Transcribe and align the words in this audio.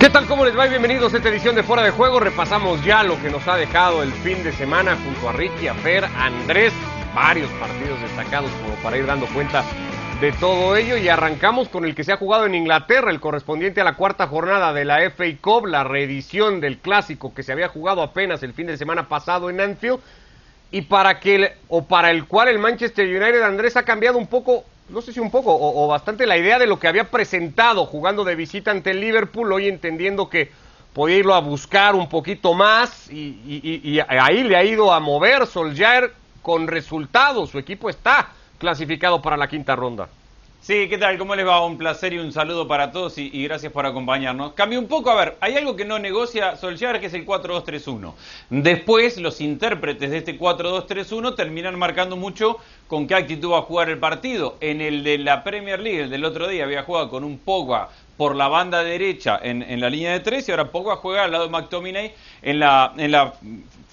¿Qué 0.00 0.08
tal? 0.08 0.26
¿Cómo 0.26 0.46
les 0.46 0.58
va? 0.58 0.66
bienvenidos 0.66 1.12
a 1.12 1.18
esta 1.18 1.28
edición 1.28 1.54
de 1.54 1.62
Fuera 1.62 1.82
de 1.82 1.90
Juego. 1.90 2.20
Repasamos 2.20 2.82
ya 2.82 3.02
lo 3.02 3.20
que 3.20 3.28
nos 3.28 3.46
ha 3.46 3.58
dejado 3.58 4.02
el 4.02 4.10
fin 4.10 4.42
de 4.42 4.50
semana 4.50 4.96
junto 4.96 5.28
a 5.28 5.32
Ricky, 5.34 5.68
a 5.68 5.74
Fer, 5.74 6.06
Andrés. 6.16 6.72
Varios 7.14 7.50
partidos 7.60 8.00
destacados 8.00 8.50
como 8.62 8.76
para 8.76 8.96
ir 8.96 9.04
dando 9.04 9.26
cuenta 9.26 9.62
de 10.22 10.32
todo 10.32 10.74
ello. 10.74 10.96
Y 10.96 11.10
arrancamos 11.10 11.68
con 11.68 11.84
el 11.84 11.94
que 11.94 12.04
se 12.04 12.12
ha 12.12 12.16
jugado 12.16 12.46
en 12.46 12.54
Inglaterra, 12.54 13.10
el 13.10 13.20
correspondiente 13.20 13.82
a 13.82 13.84
la 13.84 13.92
cuarta 13.92 14.26
jornada 14.26 14.72
de 14.72 14.86
la 14.86 15.02
FA 15.10 15.26
Cup, 15.38 15.66
la 15.66 15.84
reedición 15.84 16.62
del 16.62 16.78
clásico 16.78 17.34
que 17.34 17.42
se 17.42 17.52
había 17.52 17.68
jugado 17.68 18.00
apenas 18.00 18.42
el 18.42 18.54
fin 18.54 18.68
de 18.68 18.78
semana 18.78 19.06
pasado 19.06 19.50
en 19.50 19.60
Anfield. 19.60 20.00
Y 20.70 20.80
para 20.80 21.20
que, 21.20 21.56
o 21.68 21.84
para 21.84 22.10
el 22.10 22.24
cual 22.24 22.48
el 22.48 22.58
Manchester 22.58 23.06
United 23.06 23.42
Andrés 23.42 23.76
ha 23.76 23.82
cambiado 23.82 24.16
un 24.16 24.28
poco 24.28 24.64
no 24.90 25.00
sé 25.00 25.12
si 25.12 25.20
un 25.20 25.30
poco 25.30 25.56
o, 25.56 25.86
bastante 25.88 26.26
la 26.26 26.36
idea 26.36 26.58
de 26.58 26.66
lo 26.66 26.78
que 26.78 26.88
había 26.88 27.10
presentado 27.10 27.86
jugando 27.86 28.24
de 28.24 28.34
visita 28.34 28.70
ante 28.70 28.90
el 28.90 29.00
Liverpool, 29.00 29.52
hoy 29.52 29.68
entendiendo 29.68 30.28
que 30.28 30.50
podía 30.92 31.18
irlo 31.18 31.34
a 31.34 31.40
buscar 31.40 31.94
un 31.94 32.08
poquito 32.08 32.54
más 32.54 33.10
y, 33.10 34.00
ahí 34.08 34.42
le 34.42 34.56
ha 34.56 34.64
ido 34.64 34.92
a 34.92 35.00
mover 35.00 35.46
Solskjaer 35.46 36.12
con 36.42 36.66
resultados. 36.66 37.50
Su 37.50 37.58
equipo 37.58 37.88
está 37.88 38.30
clasificado 38.58 39.22
para 39.22 39.36
la 39.36 39.48
quinta 39.48 39.76
ronda. 39.76 40.08
Sí, 40.62 40.90
¿qué 40.90 40.98
tal? 40.98 41.16
¿Cómo 41.16 41.34
les 41.34 41.46
va? 41.46 41.64
Un 41.64 41.78
placer 41.78 42.12
y 42.12 42.18
un 42.18 42.32
saludo 42.32 42.68
para 42.68 42.92
todos 42.92 43.16
y, 43.16 43.44
gracias 43.44 43.72
por 43.72 43.86
acompañarnos. 43.86 44.52
Cambio 44.52 44.78
un 44.78 44.88
poco, 44.88 45.10
a 45.10 45.14
ver, 45.14 45.36
hay 45.40 45.56
algo 45.56 45.74
que 45.74 45.86
no 45.86 45.98
negocia 45.98 46.54
Solskjaer 46.54 47.00
que 47.00 47.06
es 47.06 47.14
el 47.14 47.24
4-2-3-1. 47.24 48.12
Después, 48.50 49.16
los 49.16 49.40
intérpretes 49.40 50.10
de 50.10 50.18
este 50.18 50.38
4-2-3-1 50.38 51.34
terminan 51.34 51.78
marcando 51.78 52.16
mucho 52.16 52.58
con 52.88 53.06
qué 53.06 53.14
actitud 53.14 53.52
va 53.52 53.60
a 53.60 53.62
jugar 53.62 53.88
el 53.88 53.98
partido. 53.98 54.58
En 54.60 54.82
el 54.82 55.02
de 55.02 55.16
la 55.16 55.42
Premier 55.44 55.80
League, 55.80 56.02
el 56.02 56.10
del 56.10 56.26
otro 56.26 56.46
día, 56.46 56.64
había 56.64 56.82
jugado 56.82 57.08
con 57.08 57.24
un 57.24 57.38
Pogba 57.38 57.88
por 58.18 58.36
la 58.36 58.48
banda 58.48 58.84
derecha 58.84 59.40
en, 59.42 59.80
la 59.80 59.88
línea 59.88 60.12
de 60.12 60.20
tres 60.20 60.46
y 60.46 60.50
ahora 60.50 60.66
Pogba 60.66 60.96
juega 60.96 61.24
al 61.24 61.32
lado 61.32 61.44
de 61.44 61.50
McTominay 61.50 62.12
en 62.42 62.62
en 62.62 63.10
la 63.10 63.32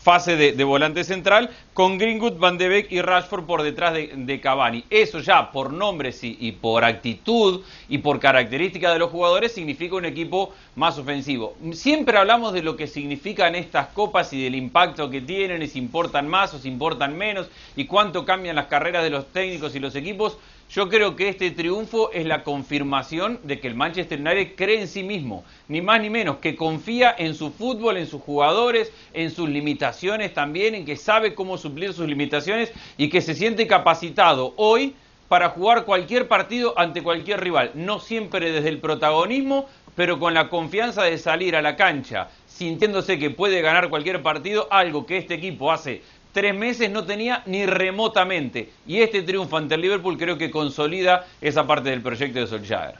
fase 0.07 0.37
de, 0.37 0.63
volante 0.63 1.03
central, 1.03 1.49
con 1.73 1.97
Greenwood, 1.97 2.39
Van 2.39 2.57
de 2.57 2.69
Beek 2.69 2.93
y 2.93 3.01
Rashford 3.01 3.43
por 3.43 3.61
detrás 3.61 3.93
de, 3.93 4.39
Cavani. 4.39 4.85
Eso 4.89 5.19
ya 5.19 5.51
por 5.51 5.73
nombres 5.73 6.21
y, 6.23 6.49
por 6.53 6.85
actitud 6.85 7.59
y 7.89 7.97
por 7.97 8.17
característica 8.17 8.93
de 8.93 8.99
los 8.99 9.11
jugadores 9.11 9.51
significa 9.51 9.97
un 9.97 10.05
equipo 10.05 10.53
más 10.77 10.97
ofensivo. 10.97 11.57
Siempre 11.73 12.17
hablamos 12.17 12.53
de 12.53 12.61
lo 12.61 12.77
que 12.77 12.87
significan 12.87 13.53
estas 13.53 13.87
copas 13.87 14.31
y 14.31 14.41
del 14.41 14.55
impacto 14.55 15.09
que 15.09 15.19
tienen, 15.19 15.61
y 15.61 15.67
si 15.67 15.77
importan 15.77 16.29
más 16.29 16.53
o 16.53 16.59
si 16.59 16.69
importan 16.69 17.17
menos, 17.17 17.49
y 17.75 17.83
cuánto 17.83 18.23
cambian 18.23 18.55
las 18.55 18.67
carreras 18.67 19.03
de 19.03 19.09
los 19.09 19.27
técnicos 19.33 19.75
y 19.75 19.79
los 19.81 19.93
equipos. 19.93 20.37
Yo 20.69 20.89
creo 20.89 21.15
que 21.15 21.29
este 21.29 21.51
triunfo 21.51 22.11
es 22.11 22.25
la 22.25 22.43
confirmación 22.43 23.39
de 23.43 23.59
que 23.59 23.69
el 23.69 23.75
Manchester 23.75 24.19
United 24.19 24.55
cree 24.57 24.81
en 24.81 24.89
sí 24.89 25.01
mismo, 25.01 25.45
ni 25.69 25.81
más 25.81 26.01
ni 26.01 26.09
menos, 26.09 26.37
que 26.37 26.57
confía 26.57 27.15
en 27.17 27.35
su 27.35 27.51
fútbol, 27.51 27.95
en 27.95 28.05
sus 28.05 28.21
jugadores, 28.21 28.91
en 29.13 29.31
sus 29.31 29.47
limitaciones 29.47 30.33
también, 30.33 30.75
en 30.75 30.85
que 30.85 30.97
sabe 30.97 31.33
cómo 31.35 31.57
suplir 31.57 31.93
sus 31.93 32.05
limitaciones 32.07 32.73
y 32.97 33.07
que 33.09 33.21
se 33.21 33.33
siente 33.33 33.65
capacitado 33.65 34.53
hoy 34.57 34.93
para 35.29 35.49
jugar 35.49 35.85
cualquier 35.85 36.27
partido 36.27 36.73
ante 36.77 37.01
cualquier 37.01 37.41
rival, 37.41 37.71
no 37.73 37.99
siempre 37.99 38.51
desde 38.51 38.69
el 38.69 38.79
protagonismo, 38.79 39.67
pero 39.95 40.19
con 40.19 40.33
la 40.33 40.49
confianza 40.49 41.03
de 41.03 41.17
salir 41.17 41.55
a 41.55 41.61
la 41.61 41.75
cancha, 41.75 42.29
sintiéndose 42.45 43.17
que 43.17 43.29
puede 43.29 43.61
ganar 43.61 43.89
cualquier 43.89 44.21
partido, 44.21 44.67
algo 44.69 45.05
que 45.05 45.17
este 45.17 45.35
equipo 45.35 45.71
hace 45.71 46.01
tres 46.37 46.53
meses 46.53 46.91
no 46.91 47.03
tenía 47.03 47.41
ni 47.47 47.65
remotamente. 47.65 48.69
Y 48.85 49.01
este 49.01 49.23
triunfo 49.23 49.57
ante 49.57 49.73
el 49.73 49.81
Liverpool 49.81 50.19
creo 50.19 50.37
que 50.37 50.51
consolida 50.51 51.25
esa 51.41 51.65
parte 51.65 51.89
del 51.89 52.03
proyecto 52.03 52.37
de 52.37 52.45
Solskjaer. 52.45 52.93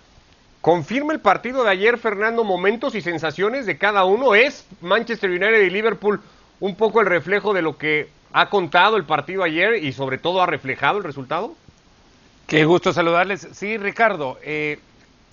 Confirma 0.60 1.14
el 1.14 1.20
partido 1.20 1.64
de 1.64 1.70
ayer, 1.70 2.00
Fernando, 2.00 2.44
momentos 2.44 2.96
y 2.96 3.02
sensaciones 3.02 3.68
de 3.68 3.78
cada 3.78 4.06
uno. 4.06 4.34
¿Es 4.34 4.66
Manchester 4.82 5.30
United 5.30 5.62
y 5.62 5.70
Liverpool 5.70 6.20
un 6.60 6.74
poco 6.74 7.00
el 7.00 7.06
reflejo 7.06 7.54
de 7.54 7.62
lo 7.62 7.78
que 7.78 8.10
ha 8.34 8.50
contado 8.50 8.98
el 8.98 9.04
partido 9.04 9.44
ayer 9.44 9.84
y 9.84 9.94
sobre 9.94 10.18
todo 10.18 10.42
ha 10.42 10.48
reflejado 10.48 10.98
el 10.98 11.04
resultado? 11.04 11.54
Qué 12.48 12.66
gusto 12.66 12.92
saludarles. 12.92 13.50
Sí, 13.52 13.78
Ricardo, 13.78 14.40
eh, 14.42 14.80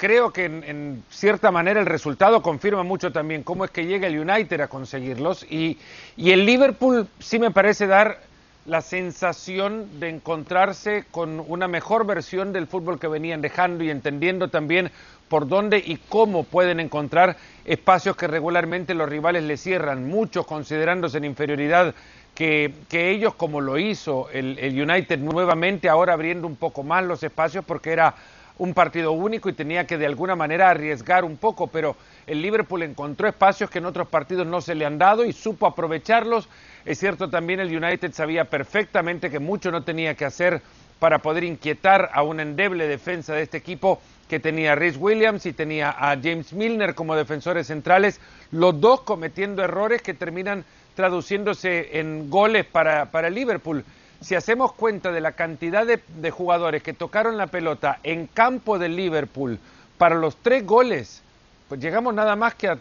creo 0.05 0.35
que 0.35 0.45
en, 0.45 1.03
cierta 1.09 1.51
manera 1.51 1.81
el 1.81 1.87
resultado 1.87 2.43
confirma 2.43 2.83
mucho 2.83 3.11
también 3.11 3.43
cómo 3.43 3.65
es 3.65 3.71
que 3.71 3.87
llega 3.87 4.07
el 4.07 4.19
United 4.19 4.61
a 4.61 4.69
conseguirlos. 4.69 5.47
Y, 5.49 5.79
y 6.15 6.33
el 6.33 6.45
Liverpool 6.45 7.09
sí 7.21 7.39
me 7.39 7.51
parece 7.51 7.87
dar 7.87 8.21
la 8.67 8.83
sensación 8.83 9.99
de 10.01 10.11
encontrarse 10.11 11.07
con 11.11 11.43
una 11.49 11.69
mejor 11.69 12.05
versión 12.05 12.53
del 12.53 12.67
fútbol 12.67 13.01
que 13.01 13.09
venían 13.09 13.41
dejando 13.41 13.83
y 13.83 13.89
entendiendo 13.89 14.49
también 14.49 14.91
por 15.31 15.49
dónde 15.49 15.79
y 15.79 15.97
cómo 16.11 16.45
pueden 16.45 16.81
encontrar 16.81 17.39
espacios 17.65 18.15
que 18.15 18.27
regularmente 18.27 18.93
los 18.93 19.09
rivales 19.09 19.45
le 19.45 19.57
cierran, 19.57 20.07
muchos 20.07 20.47
considerándose 20.47 21.17
en 21.17 21.25
inferioridad 21.25 21.95
que, 22.35 22.75
que 22.91 23.11
ellos, 23.11 23.35
como 23.37 23.63
lo 23.63 23.79
hizo 23.79 24.29
el, 24.35 24.59
el 24.59 24.79
United 24.79 25.19
nuevamente, 25.19 25.89
ahora 25.89 26.13
abriendo 26.13 26.47
un 26.47 26.57
poco 26.57 26.83
más 26.83 27.05
los 27.05 27.23
espacios 27.23 27.65
porque 27.65 27.91
era 27.91 28.15
un 28.59 28.73
partido 28.73 29.13
único 29.13 29.49
y 29.49 29.53
tenía 29.53 29.87
que 29.87 29.99
de 29.99 30.07
alguna 30.07 30.37
manera 30.37 30.71
arriesgar 30.71 31.25
un 31.25 31.37
poco, 31.37 31.67
pero 31.67 31.97
el 32.27 32.41
Liverpool 32.41 32.83
encontró 32.83 33.29
espacios 33.29 33.69
que 33.69 33.79
en 33.79 33.87
otros 33.87 34.09
partidos 34.09 34.47
no 34.47 34.61
se 34.61 34.75
le 34.75 34.87
han 34.87 34.99
dado 34.99 35.25
y 35.25 35.33
supo 35.33 35.67
aprovecharlos. 35.67 36.49
Es 36.85 36.99
cierto 36.99 37.29
también 37.31 37.61
el 37.61 37.77
United 37.77 38.13
sabía 38.13 38.45
perfectamente 38.45 39.31
que 39.31 39.41
mucho 39.41 39.71
no 39.71 39.83
tenía 39.83 40.15
que 40.15 40.25
hacer 40.25 40.63
para 41.01 41.19
poder 41.19 41.45
inquietar 41.45 42.11
a 42.13 42.23
una 42.23 42.43
endeble 42.43 42.87
defensa 42.87 43.35
de 43.35 43.43
este 43.43 43.59
equipo 43.59 44.01
que 44.29 44.41
tenía 44.41 44.73
a 44.73 44.77
Rhys 44.77 44.97
Williams 44.97 45.45
y 45.47 45.53
tenía 45.53 45.91
a 45.91 46.17
James 46.17 46.53
Milner 46.53 46.95
como 46.95 47.17
defensores 47.17 47.67
centrales, 47.67 48.21
los 48.53 48.81
dos 48.81 49.03
cometiendo 49.03 49.63
errores 49.63 50.01
que 50.01 50.15
terminan 50.15 50.65
traduciéndose 50.95 51.99
en 51.99 52.31
goles 52.31 52.65
para, 52.65 53.11
para 53.11 53.29
Liverpool 53.29 53.85
si 54.25 54.35
hacemos 54.35 54.73
cuenta 54.73 55.13
de 55.13 55.21
la 55.21 55.33
cantidad 55.33 55.87
de, 55.87 56.31
jugadores 56.31 56.83
que 56.83 56.95
tocaron 56.95 57.37
la 57.37 57.47
pelota 57.47 57.99
en 58.03 58.27
campo 58.27 58.79
del 58.79 58.97
Liverpool 58.97 59.59
para 59.99 60.15
los 60.15 60.37
tres 60.37 60.65
goles, 60.65 61.23
pues 61.69 61.79
llegamos 61.79 62.15
nada 62.15 62.35
más 62.35 62.55
que 62.55 62.69
a, 62.69 62.79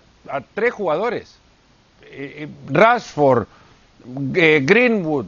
tres 0.54 0.74
jugadores. 0.74 1.36
Eh, 2.04 2.46
eh, 2.46 2.48
Rashford, 2.72 3.46
eh, 4.36 4.62
Greenwood, 4.66 5.26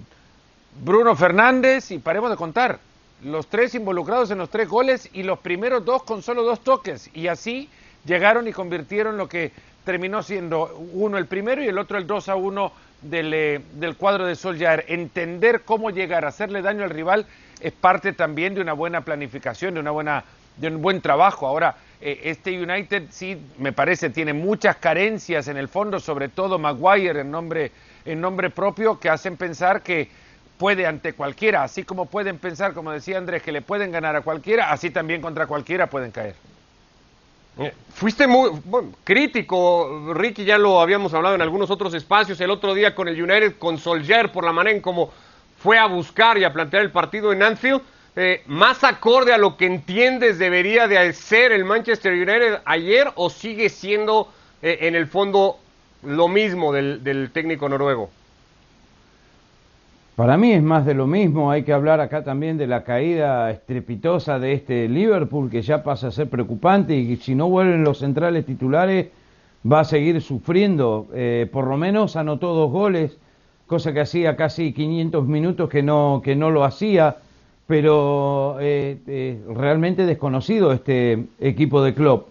Bruno 0.82 1.18
Fernández 1.18 1.92
y 1.92 2.00
paremos 2.00 2.30
de 2.30 2.38
contar. 2.38 2.80
Los 3.22 3.48
tres 3.48 3.76
involucrados 3.76 4.32
en 4.32 4.38
los 4.38 4.50
tres 4.50 4.70
goles 4.70 5.10
y 5.12 5.24
los 5.24 5.40
primeros 5.40 5.84
dos 5.84 6.04
con 6.04 6.22
solo 6.22 6.44
dos 6.44 6.62
toques. 6.62 7.10
Y 7.14 7.28
así 7.28 7.70
llegaron 8.06 8.48
y 8.48 8.54
convirtieron 8.54 9.18
lo 9.18 9.28
que 9.28 9.52
terminó 9.84 10.24
siendo 10.24 10.76
uno 10.94 11.18
el 11.18 11.28
primero 11.28 11.64
y 11.64 11.68
el 11.68 11.78
otro 11.78 11.98
el 11.98 12.08
2 12.08 12.30
a 12.30 12.36
1 12.36 12.72
eh, 13.12 13.62
del, 13.74 13.96
cuadro 13.96 14.26
de 14.26 14.36
Solskjaer. 14.36 14.86
Entender 14.88 15.62
cómo 15.62 15.92
llegar 15.92 16.26
a 16.26 16.30
hacerle 16.30 16.62
daño 16.62 16.84
al 16.84 16.90
rival 16.90 17.26
es 17.60 17.72
parte 17.72 18.14
también 18.14 18.56
de 18.56 18.62
una 18.62 18.74
buena 18.74 19.02
planificación, 19.02 19.76
de, 19.76 19.80
una 19.80 19.92
buena, 19.92 20.24
de 20.58 20.68
un 20.68 20.82
buen 20.82 21.02
trabajo. 21.02 21.46
Ahora, 21.48 21.76
eh, 22.02 22.22
este 22.24 22.60
United 22.60 23.04
sí, 23.12 23.38
me 23.60 23.72
parece, 23.72 24.10
tiene 24.10 24.34
muchas 24.34 24.78
carencias 24.78 25.48
en 25.48 25.58
el 25.58 25.68
fondo, 25.68 26.00
sobre 26.00 26.30
todo 26.30 26.58
Maguire 26.58 27.22
en 27.22 27.32
nombre, 27.32 27.72
en 28.06 28.20
nombre 28.20 28.50
propio, 28.50 29.00
que 29.00 29.10
hacen 29.10 29.38
pensar 29.38 29.82
que 29.82 30.10
puede 30.58 30.86
ante 30.86 31.14
cualquiera, 31.14 31.64
así 31.64 31.84
como 31.84 32.06
pueden 32.06 32.38
pensar, 32.38 32.74
como 32.74 32.92
decía 32.92 33.18
Andrés, 33.18 33.44
que 33.44 33.52
le 33.52 33.62
pueden 33.62 33.92
ganar 33.92 34.16
a 34.16 34.22
cualquiera, 34.22 34.72
así 34.72 34.90
también 34.90 35.22
contra 35.22 35.48
cualquiera 35.48 35.88
pueden 35.88 36.12
caer. 36.12 36.36
Eh, 37.58 37.74
fuiste 37.94 38.28
muy 38.28 38.52
crítico, 39.04 40.14
Ricky, 40.14 40.44
ya 40.44 40.58
lo 40.58 40.82
habíamos 40.82 41.14
hablado 41.14 41.36
en 41.36 41.42
algunos 41.42 41.72
otros 41.72 41.94
espacios 41.94 42.40
el 42.42 42.50
otro 42.50 42.74
día 42.74 42.94
con 42.94 43.08
el 43.08 43.22
United, 43.22 43.56
con 43.58 43.78
Solskjaer, 43.78 44.32
por 44.32 44.44
la 44.44 44.52
manera 44.52 44.76
en 44.76 44.82
cómo 44.82 45.12
fue 45.58 45.78
a 45.78 45.86
buscar 45.86 46.38
y 46.38 46.44
a 46.44 46.52
plantear 46.52 46.84
el 46.84 46.92
partido 46.92 47.32
en 47.32 47.44
Anfield. 47.44 47.82
Eh, 48.18 48.44
¿Más 48.48 48.84
acorde 48.84 49.34
a 49.34 49.38
lo 49.38 49.58
que 49.58 49.66
entiendes 49.66 50.38
debería 50.38 50.88
de 50.88 51.14
ser 51.14 51.52
el 51.52 51.66
Manchester 51.66 52.14
United 52.14 52.60
ayer 52.66 53.12
o 53.16 53.30
sigue 53.30 53.70
siendo 53.70 54.32
eh, 54.62 54.80
en 54.82 54.96
el 54.96 55.08
fondo 55.08 55.58
lo 56.04 56.28
mismo 56.28 56.74
del 56.74 57.30
técnico 57.34 57.68
noruego? 57.70 58.10
Para 60.16 60.38
mí 60.38 60.54
es 60.54 60.64
más 60.64 60.86
de 60.86 60.94
lo 60.94 61.08
mismo, 61.08 61.52
hay 61.52 61.64
que 61.64 61.74
hablar 61.74 62.00
acá 62.00 62.24
también 62.24 62.58
de 62.58 62.68
la 62.68 62.86
caída 62.86 63.52
estrepitosa 63.52 64.40
de 64.40 64.54
este 64.54 64.88
Liverpool 64.88 65.50
que 65.50 65.62
ya 65.62 65.84
pasa 65.84 66.08
a 66.08 66.12
ser 66.12 66.30
preocupante 66.30 66.96
y 66.96 67.18
si 67.18 67.36
no 67.36 67.50
vuelven 67.50 67.84
los 67.84 68.00
centrales 68.00 68.46
titulares 68.46 69.08
va 69.70 69.82
a 69.82 69.84
seguir 69.84 70.22
sufriendo, 70.22 71.08
eh, 71.14 71.50
por 71.52 71.68
lo 71.68 71.76
menos 71.76 72.16
anotó 72.16 72.54
dos 72.54 72.72
goles, 72.72 73.18
cosa 73.68 73.92
que 73.92 74.00
hacía 74.00 74.38
casi 74.38 74.72
500 74.72 75.28
minutos 75.28 75.70
que 75.70 75.84
no, 75.84 76.22
que 76.24 76.34
no 76.34 76.50
lo 76.50 76.64
hacía, 76.64 77.18
pero 77.68 78.56
eh, 78.62 79.00
eh, 79.08 79.42
realmente 79.54 80.06
desconocido 80.06 80.72
este 80.72 81.26
equipo 81.42 81.84
de 81.84 81.94
Klopp 81.94 82.30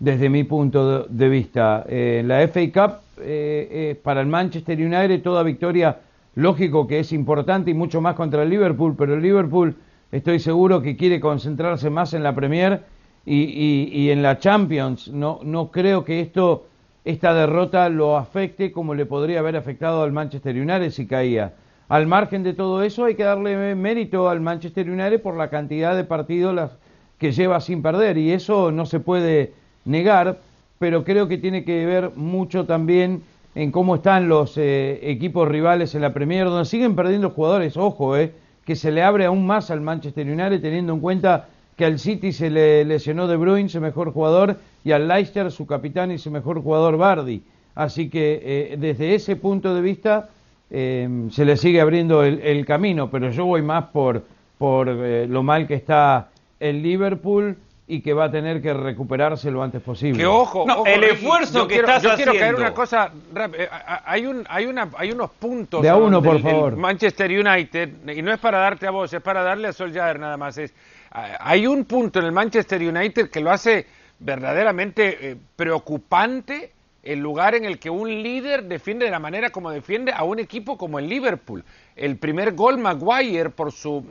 desde 0.00 0.28
mi 0.30 0.42
punto 0.42 1.04
de, 1.04 1.28
vista. 1.28 1.84
la 1.88 2.48
FA 2.48 2.60
Cup 2.72 4.02
para 4.02 4.20
el 4.20 4.26
Manchester 4.26 4.76
United 4.76 5.22
toda 5.22 5.44
victoria 5.44 5.96
Lógico 6.34 6.86
que 6.86 7.00
es 7.00 7.12
importante 7.12 7.70
y 7.70 7.74
mucho 7.74 8.00
más 8.00 8.14
contra 8.14 8.42
el 8.42 8.50
Liverpool, 8.50 8.94
pero 8.96 9.14
el 9.14 9.22
Liverpool 9.22 9.76
estoy 10.12 10.38
seguro 10.38 10.80
que 10.80 10.96
quiere 10.96 11.20
concentrarse 11.20 11.90
más 11.90 12.14
en 12.14 12.22
la 12.22 12.34
Premier 12.34 12.82
y, 13.26 14.10
en 14.10 14.22
la 14.22 14.38
Champions. 14.38 15.08
No, 15.08 15.40
no 15.42 15.70
creo 15.70 16.04
que 16.04 16.20
esto 16.20 16.66
esta 17.04 17.32
derrota 17.34 17.88
lo 17.88 18.16
afecte 18.16 18.72
como 18.72 18.94
le 18.94 19.06
podría 19.06 19.38
haber 19.38 19.56
afectado 19.56 20.02
al 20.02 20.12
Manchester 20.12 20.54
United 20.54 20.90
si 20.90 21.06
caía. 21.06 21.54
Al 21.88 22.06
margen 22.06 22.42
de 22.42 22.52
todo 22.52 22.82
eso, 22.82 23.06
hay 23.06 23.14
que 23.14 23.24
darle 23.24 23.74
mérito 23.74 24.28
al 24.28 24.40
Manchester 24.40 24.88
United 24.88 25.20
por 25.22 25.36
la 25.36 25.50
cantidad 25.50 25.96
de 25.96 26.04
partidos 26.04 26.70
que 27.18 27.32
lleva 27.32 27.60
sin 27.60 27.82
perder, 27.82 28.16
y 28.16 28.32
eso 28.32 28.70
no 28.70 28.86
se 28.86 29.00
puede 29.00 29.52
negar, 29.84 30.38
pero 30.78 31.04
creo 31.04 31.26
que 31.26 31.36
tiene 31.36 31.64
que 31.64 31.84
ver 31.86 32.12
mucho 32.14 32.64
también 32.64 33.22
en 33.54 33.70
cómo 33.72 33.96
están 33.96 34.28
los 34.28 34.56
eh, 34.56 35.00
equipos 35.02 35.48
rivales 35.48 35.94
en 35.94 36.02
la 36.02 36.12
Premier, 36.12 36.46
donde 36.46 36.64
siguen 36.64 36.94
perdiendo 36.94 37.30
jugadores, 37.30 37.76
ojo, 37.76 38.16
eh, 38.16 38.32
que 38.64 38.76
se 38.76 38.92
le 38.92 39.02
abre 39.02 39.24
aún 39.24 39.46
más 39.46 39.70
al 39.70 39.80
Manchester 39.80 40.26
United, 40.26 40.60
teniendo 40.60 40.92
en 40.92 41.00
cuenta 41.00 41.48
que 41.76 41.84
al 41.84 41.98
City 41.98 42.32
se 42.32 42.50
le 42.50 42.84
lesionó 42.84 43.26
De 43.26 43.36
Bruyne, 43.36 43.68
su 43.68 43.80
mejor 43.80 44.12
jugador, 44.12 44.56
y 44.84 44.92
al 44.92 45.08
Leicester, 45.08 45.50
su 45.50 45.66
capitán 45.66 46.10
y 46.10 46.18
su 46.18 46.30
mejor 46.30 46.62
jugador, 46.62 46.96
Bardi. 46.96 47.42
Así 47.74 48.10
que 48.10 48.40
eh, 48.44 48.76
desde 48.78 49.14
ese 49.14 49.36
punto 49.36 49.74
de 49.74 49.80
vista 49.80 50.28
em, 50.70 51.30
se 51.30 51.44
le 51.44 51.56
sigue 51.56 51.80
abriendo 51.80 52.22
el, 52.22 52.66
camino, 52.66 53.10
pero 53.10 53.30
yo 53.30 53.46
voy 53.46 53.62
más 53.62 53.86
por, 53.86 54.24
por 54.58 54.88
eh, 54.88 55.26
lo 55.26 55.42
mal 55.42 55.66
que 55.66 55.74
está 55.74 56.28
el 56.58 56.82
Liverpool 56.82 57.56
y 57.90 58.02
que 58.02 58.14
va 58.14 58.26
a 58.26 58.30
tener 58.30 58.62
que 58.62 58.72
recuperarse 58.72 59.50
lo 59.50 59.64
antes 59.64 59.82
posible. 59.82 60.16
Que 60.16 60.26
ojo, 60.26 60.64
el 60.86 61.02
esfuerzo 61.02 61.66
que 61.66 61.76
estás 61.76 62.00
yo 62.00 62.12
haciendo. 62.12 62.32
quiero 62.32 62.46
caer 62.46 62.54
una 62.54 62.72
cosa, 62.72 63.10
eh, 63.58 63.68
hay 64.04 64.26
un, 64.26 64.44
hay 64.48 64.66
una, 64.66 64.88
hay 64.96 65.10
unos 65.10 65.30
puntos. 65.32 65.82
De 65.82 65.88
a 65.88 65.96
uno, 65.96 66.22
por 66.22 66.40
favor. 66.40 66.76
Manchester 66.76 67.28
United 67.28 68.08
y 68.14 68.22
no 68.22 68.32
es 68.32 68.38
para 68.38 68.58
darte 68.58 68.86
a 68.86 68.92
vos, 68.92 69.12
es 69.12 69.20
para 69.20 69.42
darle 69.42 69.66
a 69.66 69.72
Solskjaer 69.72 70.20
nada 70.20 70.36
más. 70.36 70.56
Es, 70.56 70.72
hay 71.10 71.66
un 71.66 71.84
punto 71.84 72.20
en 72.20 72.26
el 72.26 72.32
Manchester 72.32 72.80
United 72.80 73.28
que 73.28 73.40
lo 73.40 73.50
hace 73.50 73.86
verdaderamente 74.20 75.30
eh, 75.32 75.36
preocupante 75.56 76.70
el 77.02 77.18
lugar 77.18 77.56
en 77.56 77.64
el 77.64 77.80
que 77.80 77.90
un 77.90 78.08
líder 78.08 78.62
defiende 78.64 79.06
de 79.06 79.10
la 79.10 79.18
manera 79.18 79.50
como 79.50 79.68
defiende 79.72 80.12
a 80.12 80.22
un 80.22 80.38
equipo 80.38 80.78
como 80.78 81.00
el 81.00 81.08
Liverpool. 81.08 81.64
El 81.96 82.18
primer 82.18 82.52
gol 82.52 82.78
Maguire 82.78 83.50
por 83.50 83.72
su 83.72 84.04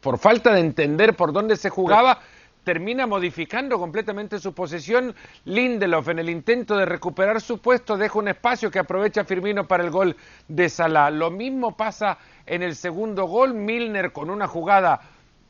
por 0.00 0.18
falta 0.18 0.52
de 0.52 0.60
entender 0.60 1.14
por 1.14 1.32
dónde 1.32 1.56
se 1.56 1.70
jugaba 1.70 2.20
termina 2.66 3.06
modificando 3.06 3.78
completamente 3.78 4.40
su 4.40 4.52
posesión. 4.52 5.14
Lindelof 5.44 6.08
en 6.08 6.18
el 6.18 6.28
intento 6.28 6.76
de 6.76 6.84
recuperar 6.84 7.40
su 7.40 7.58
puesto 7.58 7.96
deja 7.96 8.18
un 8.18 8.26
espacio 8.26 8.72
que 8.72 8.80
aprovecha 8.80 9.24
Firmino 9.24 9.68
para 9.68 9.84
el 9.84 9.90
gol 9.90 10.16
de 10.48 10.68
Salah. 10.68 11.10
Lo 11.10 11.30
mismo 11.30 11.76
pasa 11.76 12.18
en 12.44 12.64
el 12.64 12.74
segundo 12.74 13.26
gol. 13.26 13.54
Milner 13.54 14.10
con 14.10 14.30
una 14.30 14.48
jugada 14.48 15.00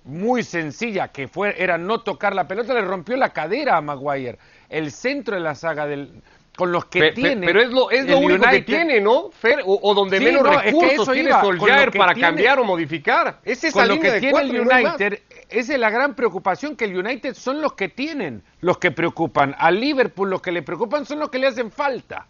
muy 0.05 0.43
sencilla 0.43 1.09
que 1.09 1.27
fue 1.27 1.55
era 1.57 1.79
no 1.79 2.03
tocar 2.03 2.35
la 2.35 2.47
pelota 2.47 2.75
le 2.75 2.83
rompió 2.83 3.17
la 3.17 3.33
cadera 3.33 3.79
a 3.79 3.81
Maguire. 3.81 4.39
El 4.69 4.93
centro 4.93 5.37
de 5.37 5.41
la 5.41 5.55
saga 5.55 5.87
del 5.87 6.23
con 6.57 6.73
los 6.73 6.87
que 6.87 7.13
tiene. 7.13 7.47
pero 7.47 7.61
es 7.61 7.71
lo, 7.71 7.91
es 7.91 8.09
lo 8.09 8.19
único 8.19 8.49
que 8.51 8.63
tiene, 8.63 9.01
¿no? 9.01 9.31
Fer, 9.31 9.61
o, 9.65 9.95
donde 9.95 10.19
menos 10.19 10.43
recursos 10.43 11.13
tiene 11.13 11.31
Solskjaer 11.31 11.93
para 11.93 12.15
cambiar 12.15 12.59
o 12.59 12.65
modificar. 12.65 13.39
Es 13.45 13.63
esa 13.63 13.81
con 13.81 13.89
línea 13.89 14.15
lo 14.15 14.15
que 14.15 14.21
tiene 14.21 14.41
el 14.41 14.61
United, 14.61 15.21
esa 15.49 15.75
es 15.75 15.81
la 15.81 15.91
gran 15.91 16.15
preocupación 16.15 16.77
que 16.77 16.87
el 16.87 16.97
United 16.97 17.35
son 17.35 17.61
los 17.61 17.75
que 17.75 17.89
tienen, 17.89 18.43
los 18.61 18.79
que 18.79 18.91
preocupan. 18.91 19.55
A 19.59 19.71
Liverpool 19.71 20.31
los 20.31 20.43
que 20.43 20.53
le 20.53 20.63
preocupan 20.63 21.07
son 21.07 21.21
los 21.21 21.31
que 21.31 21.39
le 21.39 21.47
hacen 21.47 21.71
falta, 21.71 22.27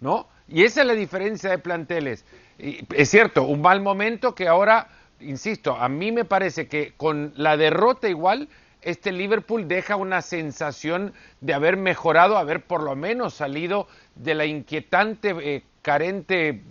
¿no? 0.00 0.28
Y 0.48 0.64
esa 0.64 0.82
es 0.82 0.86
la 0.86 0.94
diferencia 0.94 1.50
de 1.50 1.58
planteles. 1.58 2.24
Y 2.58 2.80
es 2.94 3.10
cierto, 3.10 3.44
un 3.44 3.62
mal 3.62 3.80
momento 3.80 4.34
que 4.34 4.48
ahora, 4.48 4.88
insisto, 5.20 5.76
a 5.76 5.88
mí 5.88 6.12
me 6.12 6.24
parece 6.24 6.68
que 6.68 6.92
con 6.96 7.32
la 7.36 7.56
derrota 7.56 8.08
igual 8.08 8.48
este 8.82 9.12
Liverpool 9.12 9.66
deja 9.66 9.96
una 9.96 10.22
sensación 10.22 11.12
de 11.40 11.54
haber 11.54 11.76
mejorado, 11.76 12.38
haber 12.38 12.62
por 12.64 12.82
lo 12.82 12.94
menos 12.96 13.34
salido 13.34 13.88
de 14.14 14.34
la 14.34 14.46
inquietante, 14.46 15.34
eh, 15.40 15.62
carente 15.82 16.62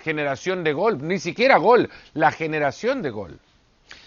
generación 0.00 0.64
de 0.64 0.72
gol, 0.72 1.06
ni 1.06 1.18
siquiera 1.18 1.56
gol, 1.56 1.90
la 2.14 2.30
generación 2.30 3.02
de 3.02 3.10
gol. 3.10 3.40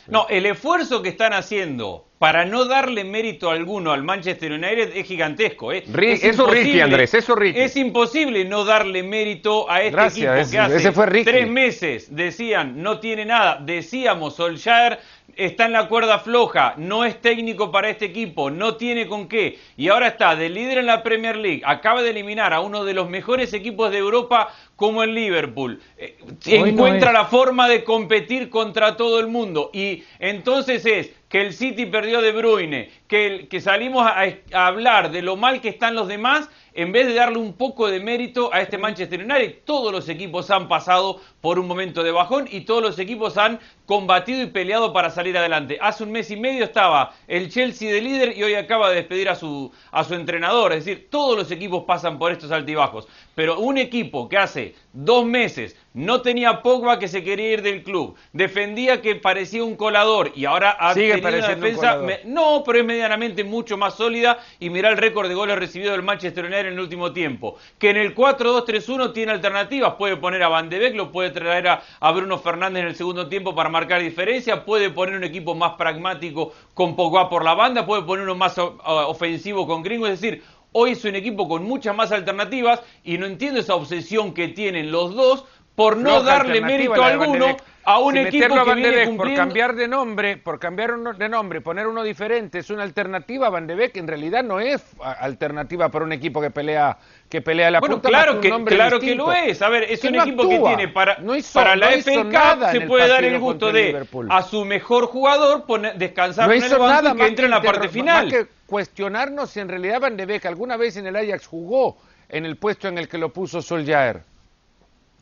No, 0.09 0.27
el 0.29 0.45
esfuerzo 0.45 1.01
que 1.01 1.09
están 1.09 1.33
haciendo 1.33 2.05
para 2.19 2.43
no 2.43 2.65
darle 2.65 3.05
mérito 3.05 3.49
alguno 3.49 3.93
al 3.93 4.03
Manchester 4.03 4.51
United 4.51 4.91
es 4.93 5.07
gigantesco. 5.07 5.71
¿eh? 5.71 5.83
es 5.85 6.23
eso 6.23 6.47
Ricky, 6.47 6.81
Andrés, 6.81 7.13
eso 7.13 7.33
Ricky. 7.33 7.59
Es 7.59 7.77
imposible 7.77 8.43
no 8.43 8.65
darle 8.65 9.03
mérito 9.03 9.69
a 9.71 9.81
este 9.81 10.07
equipo 10.07 10.51
que 10.51 10.59
hace 10.59 11.23
tres 11.23 11.49
meses 11.49 12.13
decían 12.13 12.81
no 12.83 12.99
tiene 12.99 13.25
nada, 13.25 13.59
decíamos 13.61 14.35
Solskjaer 14.35 14.99
está 15.39 15.65
en 15.65 15.71
la 15.71 15.87
cuerda 15.87 16.19
floja, 16.19 16.73
no 16.77 17.05
es 17.05 17.21
técnico 17.21 17.71
para 17.71 17.89
este 17.89 18.05
equipo, 18.05 18.51
no 18.51 18.75
tiene 18.75 19.07
con 19.07 19.27
qué, 19.27 19.57
y 19.77 19.87
ahora 19.87 20.07
está 20.09 20.35
de 20.35 20.49
líder 20.49 20.79
en 20.79 20.85
la 20.85 21.01
Premier 21.01 21.37
League, 21.37 21.61
acaba 21.65 22.03
de 22.03 22.09
eliminar 22.09 22.53
a 22.53 22.59
uno 22.59 22.83
de 22.83 22.93
los 22.93 23.09
mejores 23.09 23.53
equipos 23.53 23.89
de 23.91 23.97
Europa 23.99 24.53
como 24.75 25.01
el 25.01 25.15
Liverpool, 25.15 25.81
eh, 25.97 26.17
encuentra 26.45 27.13
la 27.13 27.25
forma 27.25 27.67
de 27.69 27.83
competir 27.83 28.49
contra 28.49 28.97
todo 28.97 29.19
el 29.19 29.27
mundo, 29.27 29.71
y 29.73 30.03
entonces 30.19 30.85
es 30.85 31.11
que 31.29 31.41
el 31.41 31.53
City 31.53 31.85
perdió 31.85 32.21
de 32.21 32.31
Bruyne, 32.31 32.89
que, 33.07 33.47
que 33.49 33.61
salimos 33.61 34.05
a, 34.05 34.25
a 34.53 34.67
hablar 34.67 35.11
de 35.11 35.21
lo 35.21 35.35
mal 35.35 35.61
que 35.61 35.69
están 35.69 35.95
los 35.95 36.07
demás, 36.07 36.49
en 36.79 36.93
vez 36.93 37.07
de 37.07 37.13
darle 37.13 37.39
un 37.39 37.51
poco 37.51 37.89
de 37.89 37.99
mérito 37.99 38.53
a 38.53 38.61
este 38.61 38.77
Manchester 38.77 39.19
United. 39.19 39.63
Todos 39.65 39.91
los 39.91 40.07
equipos 40.07 40.49
han 40.49 40.69
pasado 40.69 41.19
por 41.41 41.59
un 41.59 41.67
momento 41.67 42.03
de 42.03 42.11
bajón 42.11 42.47
y 42.49 42.61
todos 42.61 42.81
los 42.81 42.97
equipos 42.99 43.37
han 43.37 43.59
combatido 43.85 44.41
y 44.41 44.45
peleado 44.45 44.93
para 44.93 45.09
salir 45.09 45.37
adelante. 45.37 45.77
Hace 45.81 46.05
un 46.05 46.11
mes 46.11 46.31
y 46.31 46.37
medio 46.37 46.63
estaba 46.63 47.13
el 47.27 47.49
Chelsea 47.49 47.91
de 47.91 48.01
líder 48.01 48.37
y 48.37 48.43
hoy 48.43 48.53
acaba 48.53 48.89
de 48.89 48.95
despedir 48.95 49.27
a 49.27 49.35
su, 49.35 49.69
a 49.91 50.05
su 50.05 50.13
entrenador. 50.13 50.71
Es 50.71 50.85
decir, 50.85 51.09
todos 51.09 51.37
los 51.37 51.51
equipos 51.51 51.83
pasan 51.83 52.17
por 52.17 52.31
estos 52.31 52.49
altibajos. 52.49 53.09
Pero 53.35 53.59
un 53.59 53.77
equipo 53.77 54.29
que 54.29 54.37
hace 54.37 54.75
dos 54.93 55.25
meses 55.25 55.75
no 55.93 56.21
tenía 56.21 56.61
Pogba 56.61 56.99
que 56.99 57.07
se 57.07 57.23
quería 57.23 57.53
ir 57.53 57.61
del 57.61 57.83
club, 57.83 58.15
defendía 58.31 59.01
que 59.01 59.15
parecía 59.15 59.63
un 59.63 59.75
colador 59.75 60.31
y 60.35 60.45
ahora 60.45 60.77
ha 60.79 60.93
tenido 60.93 61.17
una 61.17 61.47
defensa... 61.47 61.99
no, 62.25 62.63
pero 62.65 62.79
es 62.79 62.85
medianamente 62.85 63.43
mucho 63.43 63.77
más 63.77 63.95
sólida 63.95 64.39
y 64.59 64.69
mira 64.69 64.89
el 64.89 64.97
récord 64.97 65.27
de 65.27 65.35
goles 65.35 65.57
recibido 65.57 65.91
del 65.91 66.03
Manchester 66.03 66.45
United 66.45 66.68
en 66.69 66.75
el 66.75 66.79
último 66.81 67.11
tiempo. 67.11 67.57
Que 67.77 67.89
en 67.89 67.97
el 67.97 68.15
4-2-3-1 68.15 69.13
tiene 69.13 69.31
alternativas, 69.31 69.95
puede 69.95 70.17
poner 70.17 70.43
a 70.43 70.47
Van 70.47 70.69
de 70.69 70.89
lo 70.91 71.11
puede 71.11 71.31
traer 71.31 71.67
a, 71.67 72.11
Bruno 72.11 72.37
Fernández 72.37 72.81
en 72.81 72.87
el 72.87 72.95
segundo 72.95 73.27
tiempo 73.27 73.53
para 73.53 73.69
marcar 73.69 74.01
diferencia, 74.01 74.65
puede 74.65 74.89
poner 74.89 75.15
un 75.15 75.23
equipo 75.23 75.55
más 75.55 75.73
pragmático 75.73 76.53
con 76.73 76.95
Pogba 76.95 77.29
por 77.29 77.43
la 77.43 77.53
banda, 77.53 77.85
puede 77.85 78.03
poner 78.03 78.23
uno 78.23 78.35
más 78.35 78.55
ofensivo 78.57 79.67
con 79.67 79.83
Gringo, 79.83 80.07
es 80.07 80.21
decir, 80.21 80.43
hoy 80.71 80.91
es 80.91 81.03
un 81.03 81.15
equipo 81.15 81.47
con 81.47 81.63
muchas 81.63 81.95
más 81.95 82.11
alternativas 82.11 82.81
y 83.03 83.17
no 83.17 83.25
entiendo 83.25 83.59
esa 83.59 83.75
obsesión 83.75 84.33
que 84.33 84.47
tienen 84.49 84.91
los 84.91 85.15
dos 85.15 85.45
por 85.79 85.95
no 85.95 86.21
darle 86.21 86.59
mérito 86.59 87.01
alguno 87.01 87.55
a 87.85 87.99
un 87.99 88.17
equipo 88.17 88.65
que 88.65 88.75
viene 88.75 89.05
cumpliendo... 89.05 89.17
por 89.17 89.33
cambiar 89.33 89.75
de 89.75 89.87
nombre, 89.87 90.35
por 90.35 90.59
cambiar 90.59 90.97
de 91.15 91.29
nombre, 91.29 91.61
poner 91.61 91.87
uno 91.87 92.03
diferente, 92.03 92.59
es 92.59 92.69
una 92.69 92.83
alternativa 92.83 93.47
a 93.47 93.49
Van 93.49 93.65
de 93.65 93.75
Beek, 93.75 93.95
en 93.95 94.07
realidad 94.09 94.43
no 94.43 94.59
es 94.59 94.83
alternativa 94.99 95.87
para 95.87 96.03
un 96.03 96.11
equipo 96.11 96.41
que 96.41 96.51
pelea 96.51 96.97
que 97.29 97.41
pelea 97.41 97.71
la 97.71 97.79
bueno, 97.79 98.01
claro 98.01 98.41
que 98.41 98.49
claro 98.65 98.99
que 98.99 99.15
lo 99.15 99.31
es. 99.31 99.61
A 99.61 99.69
ver, 99.69 99.83
es 99.83 100.03
un 100.03 100.15
equipo 100.15 100.49
que 100.49 100.59
tiene 100.59 100.89
para 100.89 101.17
para 101.53 101.77
la 101.77 101.87
FA 101.91 102.23
Cup 102.23 102.71
se 102.71 102.81
puede 102.81 103.07
dar 103.07 103.23
el 103.23 103.39
gusto 103.39 103.71
de 103.71 104.05
a 104.29 104.41
su 104.43 104.65
mejor 104.65 105.05
jugador 105.05 105.63
poner, 105.63 105.95
descansar 105.95 106.51
en 106.51 106.61
el 106.61 106.77
banco 106.77 107.13
y 107.13 107.15
que 107.15 107.25
entre 107.25 107.45
en 107.45 107.51
la 107.51 107.61
parte 107.61 107.87
final. 107.87 108.25
Más 108.25 108.33
que 108.33 108.47
cuestionarnos 108.65 109.51
si 109.51 109.61
en 109.61 109.69
realidad 109.69 110.01
Van 110.01 110.17
de 110.17 110.25
Beek 110.25 110.45
alguna 110.45 110.75
vez 110.75 110.97
en 110.97 111.07
el 111.07 111.15
Ajax 111.15 111.47
jugó 111.47 111.97
en 112.27 112.45
el 112.45 112.57
puesto 112.57 112.89
en 112.89 112.97
el 112.97 113.07
que 113.07 113.17
lo 113.17 113.29
puso 113.29 113.61
Solskjaer. 113.61 114.23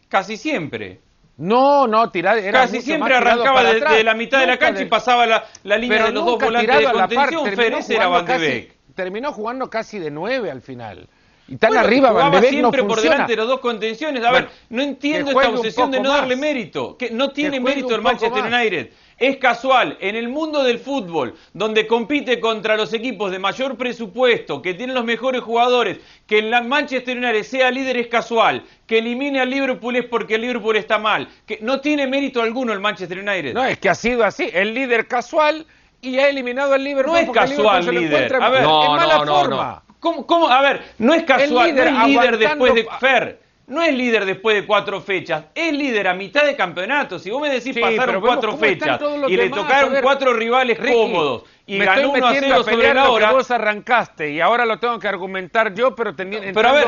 Casi 0.07 0.37
siempre. 0.37 1.01
No, 1.37 1.87
no, 1.87 2.09
tirado. 2.09 2.41
Casi 2.51 2.81
siempre 2.81 3.15
arrancaba 3.15 3.63
de, 3.63 4.03
la 4.03 4.15
mitad 4.15 4.39
de 4.39 4.47
la 4.47 4.57
cancha 4.57 4.81
y 4.81 4.85
pasaba 4.85 5.27
la, 5.27 5.45
la 5.63 5.77
línea 5.77 6.05
de 6.05 6.11
los 6.11 6.25
dos 6.25 6.39
volantes 6.39 6.77
de 6.77 6.91
contención. 6.91 7.55
Férez 7.55 7.89
era 7.89 8.07
Van 8.07 8.25
de 8.25 8.37
Beek. 8.37 8.77
Terminó 8.95 9.31
jugando 9.31 9.69
casi 9.69 9.99
de 9.99 10.09
nueve 10.09 10.49
al 10.49 10.61
final. 10.61 11.07
Y 11.47 11.55
tan 11.55 11.77
arriba 11.77 12.11
Van 12.11 12.31
de 12.31 12.41
Beek 12.41 12.51
siempre 12.51 12.81
no 12.81 12.87
por 12.87 13.01
delante 13.01 13.31
de 13.31 13.37
los 13.37 13.47
dos 13.47 13.59
contenciones. 13.59 14.23
A 14.23 14.31
ver, 14.31 14.49
no 14.69 14.81
entiendo 14.81 15.31
esta 15.31 15.49
obsesión 15.49 15.91
de 15.91 15.99
no 15.99 16.09
darle 16.09 16.35
mérito. 16.35 16.97
Que 16.97 17.09
no 17.09 17.31
tiene 17.31 17.59
mérito 17.59 17.95
el 17.95 18.01
Manchester 18.01 18.43
United. 18.43 18.89
Es 19.17 19.37
casual, 19.37 19.97
en 19.99 20.15
el 20.15 20.29
mundo 20.29 20.63
del 20.63 20.77
fútbol, 20.77 21.33
donde 21.51 21.87
compite 21.87 22.39
contra 22.39 22.77
los 22.77 22.93
equipos 22.93 23.31
de 23.31 23.39
mayor 23.39 23.75
presupuesto, 23.75 24.61
que 24.61 24.75
tienen 24.75 24.93
los 24.93 25.05
mejores 25.05 25.41
jugadores, 25.41 25.97
que 26.27 26.37
el 26.37 26.51
Manchester 26.65 27.17
United 27.17 27.41
sea 27.41 27.71
líder 27.71 27.97
es 27.97 28.07
casual, 28.07 28.63
que 28.85 28.99
elimine 28.99 29.39
al 29.39 29.49
Liverpool 29.49 29.95
es 29.95 30.05
porque 30.05 30.35
el 30.35 30.41
Liverpool 30.41 30.75
está 30.75 30.99
mal, 30.99 31.27
que 31.47 31.57
no 31.63 31.81
tiene 31.81 32.05
mérito 32.05 32.43
alguno 32.43 32.73
el 32.73 32.79
Manchester 32.79 33.17
United. 33.17 33.55
No, 33.55 33.65
es 33.65 33.79
que 33.79 33.89
ha 33.89 33.95
sido 33.95 34.23
así, 34.23 34.51
el 34.53 34.75
líder 34.75 35.07
casual 35.07 35.65
y 35.99 36.19
ha 36.19 36.29
eliminado 36.29 36.73
al 36.75 36.83
Liverpool. 36.83 37.13
No 37.13 37.19
es 37.19 37.29
casual 37.31 37.85
líder. 37.87 38.35
A 38.35 38.49
ver, 38.49 38.61
no, 38.61 38.85
en 38.85 38.91
mala 38.91 39.25
forma. 39.25 39.83
¿Cómo, 39.99 40.27
¿Cómo, 40.27 40.49
A 40.49 40.61
ver, 40.61 40.83
no 40.99 41.13
es 41.13 41.23
casual, 41.23 41.75
no 41.75 41.83
es 41.83 42.07
líder 42.07 42.37
después 42.37 42.73
de 42.75 42.87
Fer 42.99 43.47
no 43.67 43.81
es 43.83 43.93
líder 43.93 44.25
después 44.25 44.55
de 44.55 44.65
cuatro 44.65 45.01
fechas, 45.01 45.43
es 45.53 45.73
líder 45.73 46.07
a 46.07 46.13
mitad 46.13 46.45
de 46.45 46.55
campeonato. 46.55 47.19
Si 47.19 47.29
vos 47.29 47.41
me 47.41 47.49
decís 47.49 47.77
pasaron 47.77 48.21
cuatro 48.21 48.57
fechas 48.57 48.99
y 49.27 49.35
le 49.35 49.49
tocaron 49.49 49.93
cuatro 50.01 50.33
rivales 50.33 50.79
cómodos 50.79 51.43
y 51.65 51.77
ganó 51.77 52.11
uno 52.11 52.27
a 52.27 52.33
cero 52.33 52.63
sobre 52.63 52.93
la 52.93 53.09
hora. 53.09 53.31
vos 53.33 53.51
arrancaste 53.51 54.31
y 54.31 54.39
ahora 54.39 54.65
lo 54.65 54.79
tengo 54.79 54.97
que 54.99 55.07
argumentar 55.07 55.73
yo, 55.73 55.93
pero 55.95 56.15
teniendo. 56.15 56.47
Pero 56.53 56.69
a 56.69 56.71
ver, 56.71 56.87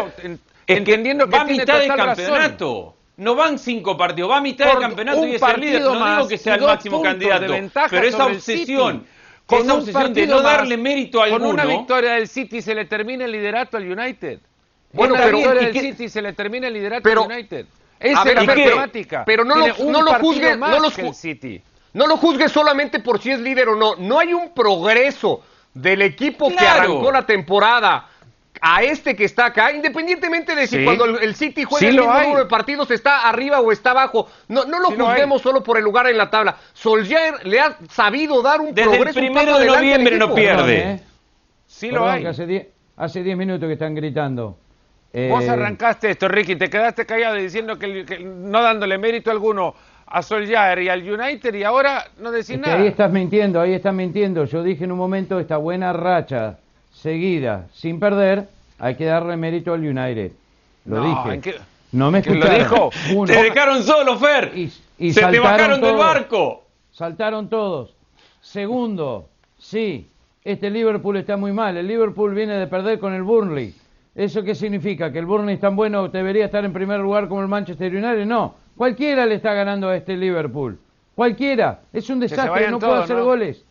entendiendo 0.67 1.25
que 1.25 1.35
va 1.35 1.41
a 1.41 1.45
mitad 1.45 1.79
de 1.79 1.87
razón. 1.89 2.05
campeonato. 2.05 2.95
No 3.17 3.35
van 3.35 3.59
cinco 3.59 3.97
partidos, 3.97 4.31
va 4.31 4.37
a 4.37 4.41
mitad 4.41 4.63
Por 4.63 4.75
del 4.75 4.81
campeonato 4.87 5.27
y 5.27 5.35
es 5.35 5.41
el 5.41 5.59
líder. 5.59 5.81
No 5.81 6.15
digo 6.15 6.27
que 6.29 6.37
sea 6.37 6.55
el 6.55 6.61
máximo 6.61 7.01
candidato, 7.01 7.51
de 7.51 7.69
pero 7.89 8.07
esa 8.07 8.25
obsesión. 8.25 9.05
Con 9.49 9.61
esa 9.63 9.73
obsesión 9.73 10.13
de 10.13 10.27
no 10.27 10.35
más, 10.35 10.43
darle 10.43 10.77
mérito 10.77 11.23
a 11.23 11.29
Con 11.29 11.43
una 11.43 11.63
alguno. 11.63 11.79
victoria 11.79 12.11
del 12.13 12.27
City 12.27 12.61
se 12.61 12.75
le 12.75 12.85
termina 12.85 13.25
el 13.25 13.31
liderato 13.31 13.77
al 13.77 13.83
United. 13.91 14.39
Bueno, 14.93 15.13
Con 15.15 15.21
una 15.21 15.25
pero- 15.25 15.37
victoria 15.37 15.61
¿y 15.61 15.65
del 15.65 15.73
qué- 15.73 15.81
City 15.81 16.09
se 16.09 16.21
le 16.21 16.33
termina 16.33 16.67
el 16.67 16.73
liderato 16.73 17.03
Pero- 17.03 17.23
al 17.23 17.31
United. 17.31 17.65
Esa 17.99 18.23
ver, 18.23 18.37
es 18.37 18.45
la 18.47 18.55
matemática. 18.55 19.23
Pero 19.25 19.43
no 19.43 19.55
lo- 19.55 19.73
Tiene 19.73 19.91
no 19.91 20.01
lo 20.01 20.11
juzgue- 20.13 20.57
más 20.57 20.69
no 20.71 20.79
los 20.79 20.97
el 20.99 21.13
City. 21.13 21.61
No 21.93 22.05
lo 22.07 22.17
juzgues 22.17 22.51
solamente 22.51 22.99
por 22.99 23.19
si 23.21 23.31
es 23.31 23.39
líder 23.39 23.69
o 23.69 23.75
no. 23.75 23.95
No 23.97 24.19
hay 24.19 24.33
un 24.33 24.53
progreso 24.53 25.43
del 25.73 26.01
equipo 26.03 26.49
que 26.49 26.59
arrancó 26.65 27.11
la 27.11 27.25
temporada 27.25 28.07
a 28.61 28.83
este 28.83 29.15
que 29.15 29.23
está 29.25 29.45
acá, 29.47 29.71
independientemente 29.71 30.53
de 30.55 30.67
si 30.67 30.77
Sí. 30.77 30.83
cuando 30.85 31.05
el, 31.05 31.23
el 31.23 31.35
City 31.35 31.63
juega 31.63 31.79
Sí 31.79 31.85
el 31.87 31.95
mismo 31.97 32.11
hay. 32.11 32.27
número 32.27 32.43
de 32.43 32.49
partidos 32.49 32.91
está 32.91 33.27
arriba 33.29 33.59
o 33.61 33.71
está 33.71 33.91
abajo. 33.91 34.27
No, 34.47 34.65
no 34.65 34.79
lo 34.79 34.89
Sí 34.89 34.95
lo 34.97 35.05
juzguemos 35.07 35.41
solo 35.41 35.63
por 35.63 35.77
el 35.77 35.83
lugar 35.83 36.07
en 36.07 36.17
la 36.17 36.29
tabla. 36.29 36.57
Solskjaer 36.73 37.45
le 37.45 37.59
ha 37.59 37.77
sabido 37.89 38.41
dar 38.41 38.59
un 38.61 38.73
Desde 38.73 38.83
el 38.83 38.89
progreso. 38.89 39.19
un 39.19 39.25
primero 39.25 39.57
de 39.59 39.65
noviembre 39.67 40.17
no 40.17 40.33
pierde. 40.35 40.75
Perdón, 40.75 40.91
¿eh? 40.97 41.03
Sí 41.67 41.87
lo 41.87 42.01
Perdón, 42.01 42.09
hay. 42.17 42.25
hace 42.25 42.45
10 42.45 42.67
hace 42.97 43.23
10 43.23 43.37
minutos 43.37 43.65
que 43.67 43.73
están 43.73 43.95
gritando. 43.95 44.57
Vos 45.29 45.43
Eh, 45.43 45.49
arrancaste 45.49 46.11
esto, 46.11 46.27
Ricky, 46.27 46.55
te 46.57 46.69
quedaste 46.69 47.05
callado 47.05 47.35
diciendo 47.35 47.79
que, 47.79 47.85
el- 47.85 48.05
que 48.05 48.19
no 48.19 48.61
dándole 48.61 48.97
mérito 48.97 49.31
alguno 49.31 49.73
a 50.05 50.21
Solskjaer 50.21 50.79
y 50.83 50.89
al 50.89 51.01
United 51.09 51.53
y 51.53 51.63
ahora 51.63 52.05
no 52.19 52.29
decís 52.31 52.49
es 52.51 52.55
que 52.57 52.61
nada. 52.69 52.81
ahí 52.81 52.87
estás 52.87 53.11
mintiendo, 53.11 53.61
ahí 53.61 53.73
estás 53.73 53.93
mintiendo. 53.93 54.43
Yo 54.45 54.61
dije 54.63 54.83
en 54.83 54.91
un 54.91 54.97
momento 54.97 55.39
esta 55.39 55.57
buena 55.57 55.93
racha 55.93 56.57
seguida 57.01 57.67
sin 57.73 57.99
perder, 57.99 58.47
hay 58.77 58.95
que 58.95 59.05
darle 59.05 59.37
mérito 59.37 59.73
al 59.73 59.81
United. 59.81 60.31
Lo 60.85 60.97
No, 60.97 61.03
dije. 61.23 61.33
¿en 61.35 61.41
qué- 61.41 61.55
No 61.91 62.11
me 62.11 62.21
¿Quién 62.21 62.39
lo 62.39 62.45
escucharon. 62.45 62.89
dijo? 62.91 63.15
Uno. 63.19 63.33
Te 63.33 63.41
dejaron 63.43 63.83
solo, 63.83 64.17
Fer. 64.19 64.51
Y- 64.55 64.71
y 64.99 65.11
Se 65.13 65.25
te 65.25 65.39
bajaron 65.39 65.81
del 65.81 65.95
barco. 65.95 66.65
Saltaron 66.91 67.49
todos. 67.49 67.95
Segundo, 68.41 69.27
sí, 69.57 70.07
este 70.43 70.69
Liverpool 70.69 71.17
está 71.17 71.35
muy 71.37 71.51
mal. 71.51 71.77
El 71.77 71.87
Liverpool 71.87 72.33
viene 72.35 72.53
de 72.53 72.67
perder 72.67 72.99
con 72.99 73.13
el 73.13 73.23
Burnley. 73.23 73.73
¿Eso 74.15 74.43
qué 74.43 74.53
significa? 74.55 75.11
¿Que 75.11 75.19
el 75.19 75.25
Burnley 75.25 75.55
es 75.55 75.61
tan 75.61 75.75
bueno, 75.75 76.07
debería 76.09 76.45
estar 76.45 76.63
en 76.65 76.73
primer 76.73 76.99
lugar 76.99 77.27
como 77.27 77.41
el 77.41 77.47
Manchester 77.47 77.91
United? 77.93 78.25
No, 78.25 78.55
cualquiera 78.75 79.25
le 79.25 79.35
está 79.35 79.53
ganando 79.53 79.89
a 79.89 79.95
este 79.95 80.15
Liverpool. 80.17 80.77
Cualquiera. 81.15 81.81
Es 81.91 82.09
un 82.09 82.19
desastre, 82.19 82.69
no 82.69 82.79
puede 82.79 82.93
hacer 83.03 83.17
¿no? 83.17 83.25
goles. 83.25 83.63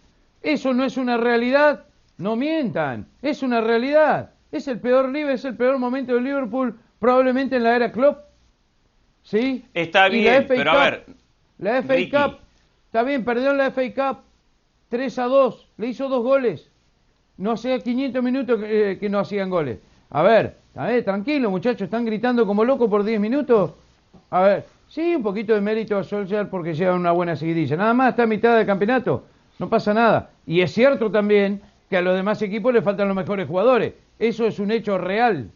Eso 0.42 0.72
no 0.74 0.84
es 0.84 0.96
una 0.96 1.16
realidad. 1.16 1.84
No 2.18 2.36
mientan, 2.36 3.06
es 3.22 3.42
una 3.42 3.60
realidad. 3.60 4.30
Es 4.50 4.66
el 4.68 4.80
peor 4.80 5.14
es 5.16 5.44
el 5.44 5.56
peor 5.56 5.78
momento 5.78 6.14
del 6.14 6.24
Liverpool 6.24 6.78
probablemente 6.98 7.56
en 7.56 7.62
la 7.62 7.76
era 7.76 7.92
Klopp. 7.92 8.18
¿Sí? 9.22 9.64
Está 9.74 10.08
bien, 10.08 10.46
pero 10.48 10.70
a 10.70 10.84
ver, 10.84 11.06
La 11.58 11.82
FA 11.82 11.94
Ricky. 11.94 12.10
Cup, 12.10 12.38
está 12.86 13.02
bien, 13.02 13.24
perdió 13.24 13.50
en 13.50 13.58
la 13.58 13.70
FA 13.70 13.82
Cup 13.94 14.18
3 14.88 15.18
a 15.18 15.24
2, 15.24 15.68
le 15.76 15.86
hizo 15.88 16.08
dos 16.08 16.22
goles. 16.22 16.70
No 17.36 17.52
hacía 17.52 17.78
500 17.78 18.22
minutos 18.22 18.60
que, 18.60 18.92
eh, 18.92 18.98
que 18.98 19.08
no 19.08 19.18
hacían 19.18 19.50
goles. 19.50 19.78
A 20.10 20.22
ver, 20.22 20.56
a 20.74 20.86
ver, 20.86 21.04
tranquilo 21.04 21.50
muchachos, 21.50 21.82
están 21.82 22.04
gritando 22.04 22.46
como 22.46 22.64
locos 22.64 22.88
por 22.88 23.04
10 23.04 23.20
minutos. 23.20 23.72
A 24.30 24.40
ver, 24.40 24.66
sí, 24.88 25.14
un 25.14 25.22
poquito 25.22 25.54
de 25.54 25.60
mérito 25.60 25.98
a 25.98 26.04
Solskjaer 26.04 26.48
porque 26.48 26.74
lleva 26.74 26.94
una 26.94 27.12
buena 27.12 27.36
seguidilla. 27.36 27.76
Nada 27.76 27.92
más 27.94 28.10
está 28.10 28.22
a 28.22 28.26
mitad 28.26 28.56
del 28.56 28.66
campeonato, 28.66 29.24
no 29.58 29.68
pasa 29.68 29.92
nada. 29.92 30.30
Y 30.46 30.62
es 30.62 30.72
cierto 30.72 31.10
también 31.10 31.60
que 31.88 31.96
a 31.96 32.00
los 32.02 32.14
demás 32.16 32.40
equipos 32.42 32.72
le 32.72 32.82
faltan 32.82 33.08
los 33.08 33.16
mejores 33.16 33.46
jugadores. 33.46 33.94
Eso 34.18 34.46
es 34.46 34.58
un 34.58 34.70
hecho 34.70 34.98
real. 34.98 35.50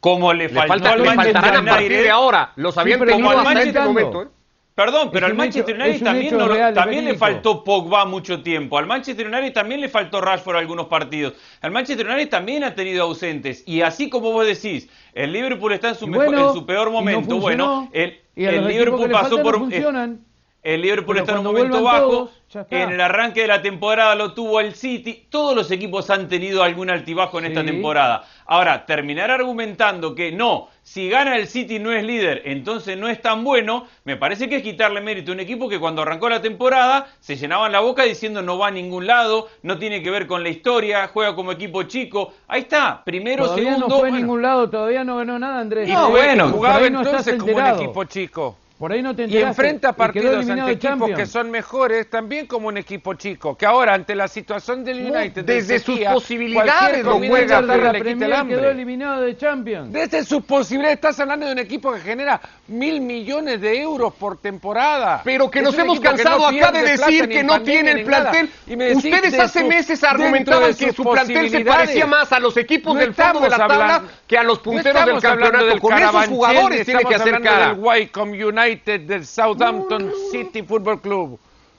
como 0.00 0.32
le, 0.32 0.44
Le, 0.44 0.48
faltó 0.54 0.68
falta- 0.68 0.92
al 0.92 1.02
le 1.02 1.14
faltarán 1.14 1.68
a 1.68 1.70
partir 1.72 1.90
de 2.02 2.10
ahora. 2.10 2.52
Los 2.56 2.78
habían 2.78 3.02
este 3.02 3.12
inventando. 3.12 3.82
momento. 3.92 4.22
¿eh? 4.22 4.26
Perdón, 4.74 5.10
pero 5.12 5.26
al 5.26 5.34
Manchester 5.34 5.74
hecho- 5.76 5.84
United 5.84 6.04
también, 6.04 6.38
no 6.38 6.46
lo- 6.46 6.54
real, 6.54 6.72
también 6.72 7.04
le 7.04 7.14
faltó 7.14 7.62
Pogba 7.62 8.06
mucho 8.06 8.42
tiempo. 8.42 8.78
Al 8.78 8.86
Manchester 8.86 9.26
United 9.26 9.52
también 9.52 9.82
le 9.82 9.90
faltó 9.90 10.22
Rashford 10.22 10.56
algunos 10.56 10.86
partidos. 10.86 11.34
Al 11.60 11.70
Manchester 11.70 12.06
United 12.08 12.30
también 12.30 12.64
ha 12.64 12.74
tenido 12.74 13.02
ausentes. 13.02 13.62
Y 13.66 13.82
así 13.82 14.08
como 14.08 14.32
vos 14.32 14.46
decís, 14.46 14.88
el 15.12 15.32
Liverpool 15.34 15.74
está 15.74 15.90
en 15.90 15.94
su, 15.96 16.06
Y 16.06 16.10
mejor- 16.10 16.26
bueno, 16.28 16.48
en 16.48 16.54
su 16.54 16.64
peor 16.64 16.88
y 16.88 16.90
no 16.92 16.96
momento. 16.96 17.20
funcionó. 17.28 17.66
bueno, 17.76 17.88
el, 17.92 18.66
Liverpool 18.68 19.10
pasó 19.10 19.42
por 19.42 19.52
no 19.58 19.64
funcionan. 19.66 20.20
El 20.62 20.82
Liverpool 20.82 21.14
Pero 21.16 21.20
está 21.20 21.32
en 21.32 21.38
un 21.38 21.44
momento 21.44 21.82
bajo. 21.82 22.08
todos. 22.08 22.30
En 22.70 22.90
el 22.90 23.00
arranque 23.00 23.42
de 23.42 23.46
la 23.46 23.62
temporada 23.62 24.14
lo 24.16 24.34
tuvo 24.34 24.60
el 24.60 24.74
City. 24.74 25.24
Todos 25.30 25.54
los 25.54 25.70
equipos 25.70 26.10
han 26.10 26.28
tenido 26.28 26.62
algún 26.64 26.90
altibajo 26.90 27.38
en 27.38 27.44
esta 27.46 27.64
temporada. 27.64 28.24
Ahora, 28.44 28.84
terminar 28.86 29.30
argumentando 29.30 30.16
que 30.16 30.32
no, 30.32 30.68
si 30.82 31.08
gana 31.08 31.36
el 31.36 31.46
City 31.46 31.78
no 31.78 31.92
es 31.92 32.02
líder, 32.04 32.42
entonces 32.44 32.98
no 32.98 33.08
es 33.08 33.22
tan 33.22 33.44
bueno, 33.44 33.86
me 34.04 34.16
parece 34.16 34.48
que 34.48 34.56
es 34.56 34.62
quitarle 34.64 35.00
mérito 35.00 35.30
a 35.30 35.34
un 35.34 35.40
equipo 35.40 35.68
que 35.68 35.78
cuando 35.78 36.02
arrancó 36.02 36.28
la 36.28 36.42
temporada 36.42 37.06
se 37.20 37.36
llenaban 37.36 37.70
la 37.70 37.80
boca 37.80 38.02
diciendo 38.02 38.42
no 38.42 38.58
va 38.58 38.66
a 38.66 38.70
ningún 38.72 39.06
lado, 39.06 39.48
no 39.62 39.78
tiene 39.78 40.02
que 40.02 40.10
ver 40.10 40.26
con 40.26 40.42
la 40.42 40.48
historia, 40.48 41.06
juega 41.06 41.36
como 41.36 41.52
equipo 41.52 41.84
chico. 41.84 42.34
Ahí 42.48 42.62
está, 42.62 43.02
primero, 43.04 43.44
Todavía 43.44 43.74
segundo. 43.74 43.86
no 43.88 43.94
fue 43.94 44.08
a 44.08 44.10
bueno. 44.10 44.16
ningún 44.18 44.42
lado, 44.42 44.68
todavía 44.68 45.04
no 45.04 45.16
ganó 45.18 45.38
nada, 45.38 45.60
Andrés. 45.60 45.88
No, 45.88 46.02
Por 46.02 46.10
bueno, 46.10 46.48
jugaba 46.48 46.90
no 46.90 47.02
entonces 47.02 47.38
como 47.38 47.56
un 47.56 47.66
equipo 47.66 48.04
chico. 48.04 48.56
Por 48.80 48.92
ahí 48.92 49.02
no 49.02 49.14
te 49.14 49.20
Y 49.20 49.24
enteraste. 49.26 49.48
enfrenta 49.50 49.90
y 49.90 49.92
partidos 49.92 50.36
eliminado 50.36 50.68
ante 50.70 50.88
equipos 50.88 51.10
que 51.10 51.26
son 51.26 51.50
mejores 51.50 52.08
también 52.08 52.46
como 52.46 52.68
un 52.68 52.78
equipo 52.78 53.12
chico, 53.12 53.54
que 53.54 53.66
ahora 53.66 53.92
ante 53.92 54.14
la 54.14 54.26
situación 54.26 54.82
del 54.84 55.00
United 55.12 55.44
de 55.44 55.54
desde 55.56 55.80
sus 55.80 56.00
posibilidades 56.00 57.04
lo 57.04 57.18
juega, 57.18 57.60
la 57.60 57.92
le 57.92 58.02
quita 58.02 58.24
el 58.24 58.32
hambre. 58.32 58.56
quedó 58.56 58.70
eliminado 58.70 59.20
de 59.20 59.36
Champions. 59.36 59.92
Desde 59.92 60.24
sus 60.24 60.42
posibilidades, 60.44 60.94
estás 60.94 61.20
hablando 61.20 61.44
de 61.44 61.52
un 61.52 61.58
equipo 61.58 61.92
que 61.92 62.00
genera 62.00 62.40
mil 62.68 63.02
millones 63.02 63.60
de 63.60 63.82
euros 63.82 64.14
por 64.14 64.38
temporada. 64.38 65.20
Pero 65.24 65.50
que 65.50 65.58
Es 65.58 65.64
nos 65.66 65.76
hemos 65.76 66.00
cansado 66.00 66.38
no 66.38 66.46
acá 66.46 66.72
de 66.72 66.82
decir 66.82 67.28
que 67.28 67.44
no 67.44 67.60
tiene 67.60 67.90
el 67.90 68.04
plantel. 68.04 68.48
Y 68.66 68.76
me 68.76 68.92
Ustedes 68.94 69.32
de 69.32 69.42
hace 69.42 69.62
meses 69.62 70.02
argumentaban 70.02 70.74
que 70.74 70.94
su 70.94 71.04
plantel 71.04 71.50
se 71.50 71.66
parecía 71.66 72.06
más 72.06 72.32
a 72.32 72.40
los 72.40 72.56
equipos 72.56 72.94
No 72.94 73.00
del 73.00 73.12
fondo 73.12 73.40
de 73.40 73.50
la 73.50 73.58
tabla 73.58 74.04
que 74.26 74.38
a 74.38 74.42
los 74.42 74.58
punteros 74.60 75.04
del 75.04 75.20
campeonato. 75.20 75.66
del 75.66 75.80
Con 75.80 75.98
esos 75.98 76.28
jugadores 76.28 76.86
tiene 76.86 77.04
que 77.04 77.14
hacer 77.14 77.42
cara. 77.42 77.74
del 77.74 77.76
United, 78.70 79.00
del 79.02 79.26
Southampton 79.26 80.12
City 80.30 80.62
Football 80.62 81.00
Club. 81.00 81.38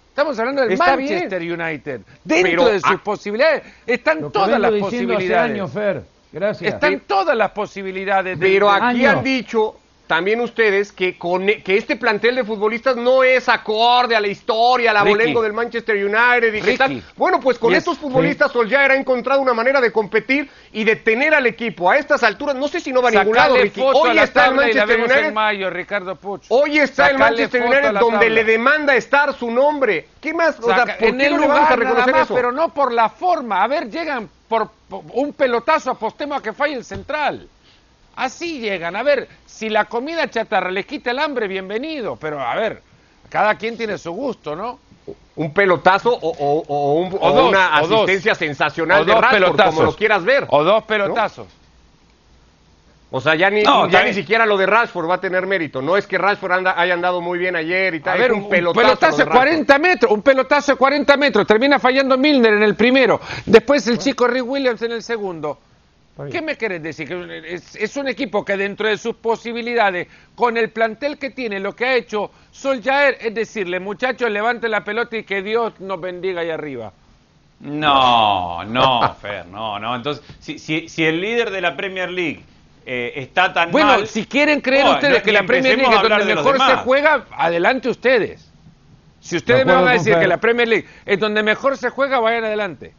Estamos 0.09 0.37
hablando 0.39 0.61
del 0.63 0.73
Está 0.73 0.95
Manchester 0.97 1.41
United. 1.41 2.01
Dentro 2.23 2.49
Pero 2.51 2.65
de 2.65 2.79
sus 2.81 2.99
posibilidades 3.01 3.63
están 3.87 4.31
todas 4.31 4.59
las 4.59 4.71
hace 4.71 4.79
posibilidades. 4.79 5.51
años, 5.51 5.71
Fer. 5.71 6.03
Gracias. 6.33 6.73
Están 6.73 6.99
todas 7.01 7.35
las 7.35 7.51
posibilidades. 7.51 8.37
de- 8.39 8.45
Pero 8.45 8.69
aquí 8.69 9.05
han 9.05 9.23
dicho 9.23 9.77
también 10.11 10.41
ustedes 10.41 10.91
que, 10.91 11.17
con, 11.17 11.47
e- 11.47 11.63
que 11.63 11.77
este 11.77 11.95
plantel 11.95 12.35
de 12.35 12.43
futbolistas 12.43 12.97
no 12.97 13.23
es 13.23 13.47
acorde 13.47 14.13
a 14.13 14.19
la 14.19 14.27
historia, 14.27 14.91
al 14.91 14.97
abolengo 14.97 15.41
del 15.41 15.53
Manchester 15.53 15.95
United 15.95 16.53
y 16.53 16.61
que 16.61 16.77
tal. 16.77 17.01
Bueno, 17.15 17.39
pues 17.39 17.57
con 17.57 17.69
Yes. 17.69 17.77
estos 17.77 17.97
futbolistas 17.97 18.51
Solskjaer 18.51 18.91
ha 18.91 18.95
encontrado 18.95 19.39
una 19.39 19.53
manera 19.53 19.79
de 19.79 19.89
competir 19.93 20.49
y 20.73 20.83
de 20.83 20.97
tener 20.97 21.33
al 21.33 21.47
equipo 21.47 21.89
a 21.89 21.95
estas 21.95 22.23
alturas. 22.23 22.57
No 22.57 22.67
sé 22.67 22.81
si 22.81 22.91
no 22.91 23.01
va 23.01 23.07
a 23.07 23.11
ningún 23.11 23.37
lado, 23.37 23.55
Ricky. 23.55 23.79
a 23.79 23.85
Hoy 23.85 24.17
está 24.19 24.47
el 24.47 24.55
Manchester 24.55 24.99
United. 24.99 25.31
mayo, 25.31 25.69
Ricardo 25.69 26.15
Puch. 26.17 26.43
Hoy 26.49 26.79
está 26.79 27.07
el 27.09 27.17
Manchester 27.17 27.61
a 27.63 27.65
United 27.67 27.93
donde 27.93 28.29
le 28.29 28.43
demanda 28.43 28.93
estar 28.97 29.33
su 29.33 29.49
nombre. 29.49 30.09
¿Qué 30.19 30.33
más? 30.33 30.59
O 30.59 30.63
sea, 30.63 30.97
¿por 30.97 31.07
en 31.07 31.17
qué 31.19 31.25
el 31.27 31.35
no 31.35 31.39
le 31.39 31.47
vamos 31.47 31.69
a 31.71 31.75
lugar 31.75 31.79
nada 31.79 31.89
reconocer 31.89 32.13
más, 32.13 32.23
eso? 32.25 32.35
pero 32.35 32.51
no 32.51 32.73
por 32.73 32.91
la 32.91 33.07
forma. 33.07 33.63
A 33.63 33.67
ver, 33.67 33.89
llegan 33.89 34.29
por, 34.49 34.69
por 34.89 35.03
un 35.13 35.31
pelotazo, 35.31 35.91
apostemos 35.91 36.37
a 36.37 36.43
que 36.43 36.51
falle 36.51 36.73
el 36.75 36.83
central. 36.83 37.47
Así 38.15 38.59
llegan. 38.59 38.95
A 38.95 39.03
ver, 39.03 39.27
si 39.45 39.69
la 39.69 39.85
comida 39.85 40.29
chatarra 40.29 40.69
les 40.71 40.85
quita 40.85 41.11
el 41.11 41.19
hambre, 41.19 41.47
bienvenido. 41.47 42.15
Pero 42.17 42.39
a 42.41 42.55
ver, 42.55 42.81
cada 43.29 43.55
quien 43.55 43.77
tiene 43.77 43.97
su 43.97 44.11
gusto, 44.11 44.55
¿no? 44.55 44.79
Un 45.35 45.53
pelotazo 45.53 46.13
o, 46.13 46.29
o- 46.29 46.63
o 46.67 46.93
un- 46.95 47.17
O 47.19 47.31
dos, 47.31 47.49
una 47.49 47.79
dos. 47.81 47.91
asistencia 47.91 48.35
sensacional 48.35 49.05
de 49.05 49.15
Rashford, 49.15 49.61
como 49.65 49.83
lo 49.83 49.95
quieras 49.95 50.23
ver. 50.23 50.45
O 50.49 50.63
dos 50.63 50.83
pelotazos. 50.83 51.47
O 53.13 53.19
sea, 53.19 53.35
ya 53.35 53.49
ni, 53.49 53.63
No, 53.63 53.89
ya 53.89 54.03
ni 54.05 54.13
siquiera 54.13 54.45
lo 54.45 54.55
de 54.55 54.65
Rashford 54.65 55.09
va 55.09 55.15
a 55.15 55.19
tener 55.21 55.45
mérito. 55.45 55.81
No 55.81 55.97
es 55.97 56.07
que 56.07 56.17
Rashford 56.17 56.51
anda- 56.53 56.75
haya 56.79 56.93
andado 56.93 57.19
muy 57.19 57.37
bien 57.39 57.57
ayer 57.57 57.93
y 57.95 57.99
tal. 57.99 58.13
A 58.17 58.21
ver, 58.21 58.31
un 58.31 58.43
un 58.43 58.49
pelotazo. 58.49 58.81
pelotazo, 58.85 59.11
lo 59.11 59.17
de 59.17 59.23
de 59.23 59.29
Rashford. 59.29 59.47
40 59.47 59.79
metros, 59.79 60.11
un 60.11 60.21
pelotazo 60.21 60.71
de 60.73 60.77
40 60.77 61.17
metros, 61.17 61.45
termina 61.47 61.77
fallando 61.79 62.17
Milner 62.17 62.53
en 62.53 62.63
el 62.63 62.75
primero, 62.75 63.19
después 63.45 63.85
el 63.87 63.97
chico 63.97 64.27
Rick 64.27 64.45
Williams 64.47 64.81
en 64.83 64.93
el 64.93 65.03
segundo. 65.03 65.57
¿Qué 66.31 66.41
me 66.41 66.57
querés 66.57 66.83
decir? 66.83 67.07
Que 67.07 67.53
es, 67.53 67.75
es 67.75 67.97
un 67.97 68.07
equipo 68.07 68.43
que 68.43 68.57
dentro 68.57 68.87
de 68.87 68.97
sus 68.97 69.15
posibilidades, 69.15 70.07
con 70.35 70.57
el 70.57 70.69
plantel 70.69 71.17
que 71.17 71.29
tiene, 71.29 71.59
lo 71.59 71.75
que 71.75 71.85
ha 71.85 71.95
hecho 71.95 72.31
Solskjaer 72.51 73.17
es 73.21 73.33
decirle, 73.33 73.79
muchachos, 73.79 74.29
levante 74.29 74.67
la 74.67 74.83
pelota 74.83 75.17
y 75.17 75.23
que 75.23 75.41
Dios 75.41 75.79
nos 75.79 75.99
bendiga 75.99 76.41
ahí 76.41 76.49
arriba. 76.49 76.91
No, 77.61 78.63
no, 78.65 79.15
Fer, 79.21 79.45
no, 79.45 79.79
no. 79.79 79.95
Entonces, 79.95 80.23
si, 80.39 80.59
si, 80.59 80.89
si 80.89 81.05
el 81.05 81.21
líder 81.21 81.51
de 81.51 81.61
la 81.61 81.75
Premier 81.75 82.09
League 82.09 82.43
eh, 82.85 83.13
está 83.15 83.53
tan 83.53 83.71
Bueno, 83.71 83.89
mal... 83.89 84.07
si 84.07 84.25
quieren 84.25 84.61
creer 84.61 84.85
no, 84.85 84.93
ustedes 84.93 85.19
no, 85.19 85.23
que 85.23 85.31
la 85.31 85.43
Premier 85.43 85.77
League 85.77 85.95
es 85.95 86.01
donde 86.01 86.35
mejor 86.35 86.57
se 86.57 86.75
juega, 86.77 87.25
adelante 87.31 87.89
ustedes. 87.89 88.51
Si 89.19 89.37
ustedes 89.37 89.59
De 89.59 89.65
me 89.65 89.73
van 89.73 89.87
a 89.87 89.91
decir 89.91 90.17
que 90.17 90.27
la 90.27 90.37
Premier 90.37 90.67
League 90.67 90.87
es 91.05 91.19
donde 91.19 91.43
mejor 91.43 91.77
se 91.77 91.89
juega, 91.89 92.19
vayan 92.19 92.43
adelante. 92.43 92.93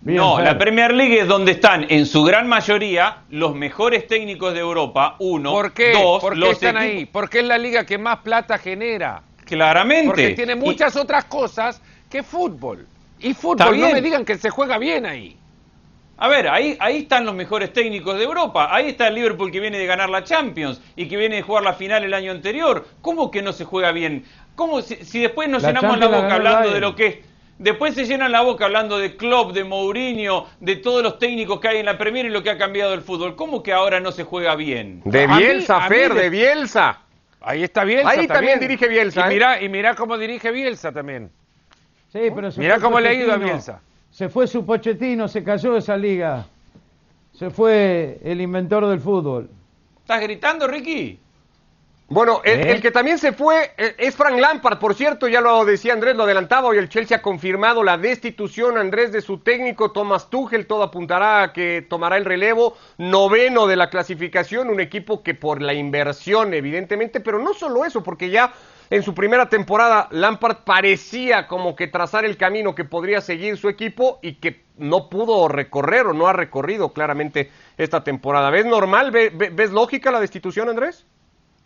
Bien, 0.00 0.18
no, 0.18 0.40
la 0.40 0.56
Premier 0.56 0.92
League 0.94 1.18
es 1.18 1.26
donde 1.26 1.52
están 1.52 1.86
en 1.88 2.06
su 2.06 2.22
gran 2.22 2.46
mayoría 2.48 3.18
los 3.30 3.54
mejores 3.56 4.06
técnicos 4.06 4.54
de 4.54 4.60
Europa. 4.60 5.16
Uno, 5.18 5.50
¿Por 5.52 5.72
qué? 5.72 5.92
dos, 5.92 6.20
¿Por 6.20 6.34
qué 6.34 6.38
los 6.38 6.50
están 6.52 6.76
equipos- 6.76 6.82
ahí? 6.98 7.06
Porque 7.06 7.38
es 7.40 7.44
la 7.44 7.58
liga 7.58 7.84
que 7.84 7.98
más 7.98 8.18
plata 8.18 8.56
genera. 8.58 9.22
Claramente. 9.44 10.06
Porque 10.06 10.30
tiene 10.30 10.52
Y- 10.52 10.56
muchas 10.56 10.94
otras 10.96 11.24
cosas 11.24 11.80
que 12.08 12.22
fútbol. 12.22 12.86
Y 13.18 13.34
fútbol, 13.34 13.80
no 13.80 13.90
me 13.90 14.02
digan 14.02 14.24
que 14.24 14.36
se 14.36 14.50
juega 14.50 14.78
bien 14.78 15.06
ahí. 15.06 15.36
A 16.18 16.28
ver, 16.28 16.48
ahí, 16.48 16.76
ahí 16.80 16.98
están 16.98 17.26
los 17.26 17.34
mejores 17.34 17.72
técnicos 17.72 18.16
de 18.16 18.24
Europa. 18.24 18.68
Ahí 18.74 18.88
está 18.88 19.08
el 19.08 19.14
Liverpool 19.16 19.50
que 19.50 19.60
viene 19.60 19.76
de 19.78 19.86
ganar 19.86 20.08
la 20.08 20.22
Champions 20.24 20.80
y 20.94 21.08
que 21.08 21.16
viene 21.16 21.36
de 21.36 21.42
jugar 21.42 21.62
la 21.62 21.74
final 21.74 22.04
el 22.04 22.14
año 22.14 22.30
anterior. 22.32 22.86
¿Cómo 23.02 23.30
que 23.30 23.42
no 23.42 23.52
se 23.52 23.64
juega 23.64 23.92
bien? 23.92 24.24
¿Cómo 24.54 24.80
si, 24.82 24.96
si 25.04 25.20
después 25.20 25.48
nos 25.48 25.62
La 25.62 25.68
llenamos 25.70 25.98
la 25.98 26.06
Champions 26.06 26.22
la 26.22 26.22
boca 26.22 26.34
hablando 26.36 26.70
de 26.74 26.80
lo 26.80 26.94
que 26.96 27.06
es? 27.06 27.16
Después 27.58 27.94
se 27.94 28.04
llenan 28.04 28.32
la 28.32 28.42
boca 28.42 28.66
hablando 28.66 28.98
de 28.98 29.16
Klopp, 29.16 29.52
de 29.52 29.64
Mourinho, 29.64 30.46
de 30.60 30.76
todos 30.76 31.02
los 31.02 31.18
técnicos 31.18 31.58
que 31.58 31.68
hay 31.68 31.78
en 31.78 31.86
la 31.86 31.96
Premier 31.96 32.26
y 32.26 32.28
lo 32.28 32.42
que 32.42 32.50
ha 32.50 32.58
cambiado 32.58 32.92
el 32.92 33.00
fútbol. 33.00 33.34
¿Cómo 33.34 33.62
que 33.62 33.72
ahora 33.72 33.98
no 33.98 34.12
se 34.12 34.24
juega 34.24 34.54
bien? 34.56 35.00
De 35.06 35.26
Bielsa, 35.26 35.80
mí 35.80 35.88
Fer, 35.88 36.12
de- 36.14 36.20
de 36.22 36.30
Bielsa. 36.30 37.00
Ahí 37.40 37.62
está 37.62 37.84
Bielsa. 37.84 38.10
Ahí 38.10 38.26
también 38.26 38.60
dirige 38.60 38.88
Bielsa, 38.88 39.20
Y 39.20 39.24
¿eh? 39.24 39.32
mira, 39.34 39.62
y 39.62 39.68
mira 39.70 39.94
cómo 39.94 40.18
dirige 40.18 40.50
Bielsa 40.50 40.92
también. 40.92 41.30
Sí, 42.12 42.20
pero 42.34 42.50
se 42.50 42.60
Mirá 42.60 42.74
fue 42.74 42.82
cómo 42.82 43.00
le 43.00 43.08
ha 43.08 43.14
ido 43.14 43.32
a. 43.32 43.36
Bielsa. 43.36 43.80
Se 44.10 44.28
fue 44.28 44.46
su 44.46 44.64
Pochettino, 44.66 45.26
se 45.28 45.42
cayó 45.44 45.76
esa 45.76 45.96
liga. 45.96 46.46
Se 47.32 47.50
fue 47.50 48.18
el 48.24 48.40
inventor 48.40 48.86
del 48.86 49.00
fútbol. 49.00 49.48
¿Estás 50.00 50.20
gritando, 50.22 50.66
Ricky? 50.66 51.18
Bueno, 52.08 52.40
el, 52.44 52.60
¿Eh? 52.60 52.72
el 52.72 52.80
que 52.82 52.92
también 52.92 53.18
se 53.18 53.32
fue 53.32 53.72
eh, 53.76 53.96
es 53.98 54.14
Frank 54.14 54.38
Lampard, 54.38 54.78
por 54.78 54.94
cierto, 54.94 55.26
ya 55.26 55.40
lo 55.40 55.64
decía 55.64 55.92
Andrés, 55.92 56.14
lo 56.14 56.22
adelantaba, 56.22 56.68
hoy 56.68 56.78
el 56.78 56.88
Chelsea 56.88 57.16
ha 57.16 57.22
confirmado 57.22 57.82
la 57.82 57.98
destitución, 57.98 58.78
Andrés, 58.78 59.10
de 59.10 59.20
su 59.20 59.38
técnico, 59.38 59.90
Thomas 59.90 60.30
Tuchel, 60.30 60.68
todo 60.68 60.84
apuntará 60.84 61.42
a 61.42 61.52
que 61.52 61.84
tomará 61.88 62.16
el 62.16 62.24
relevo, 62.24 62.76
noveno 62.96 63.66
de 63.66 63.74
la 63.74 63.90
clasificación, 63.90 64.70
un 64.70 64.78
equipo 64.78 65.24
que 65.24 65.34
por 65.34 65.60
la 65.60 65.74
inversión, 65.74 66.54
evidentemente, 66.54 67.18
pero 67.18 67.40
no 67.40 67.54
solo 67.54 67.84
eso, 67.84 68.04
porque 68.04 68.30
ya 68.30 68.52
en 68.88 69.02
su 69.02 69.12
primera 69.12 69.48
temporada 69.48 70.06
Lampard 70.12 70.58
parecía 70.64 71.48
como 71.48 71.74
que 71.74 71.88
trazar 71.88 72.24
el 72.24 72.36
camino 72.36 72.76
que 72.76 72.84
podría 72.84 73.20
seguir 73.20 73.56
su 73.56 73.68
equipo 73.68 74.20
y 74.22 74.34
que 74.34 74.64
no 74.76 75.08
pudo 75.10 75.48
recorrer 75.48 76.06
o 76.06 76.12
no 76.12 76.28
ha 76.28 76.32
recorrido 76.32 76.92
claramente 76.92 77.50
esta 77.78 78.04
temporada. 78.04 78.50
¿Ves 78.50 78.64
normal? 78.64 79.10
¿Ve- 79.10 79.32
ve- 79.34 79.50
¿Ves 79.50 79.72
lógica 79.72 80.12
la 80.12 80.20
destitución, 80.20 80.68
Andrés? 80.68 81.04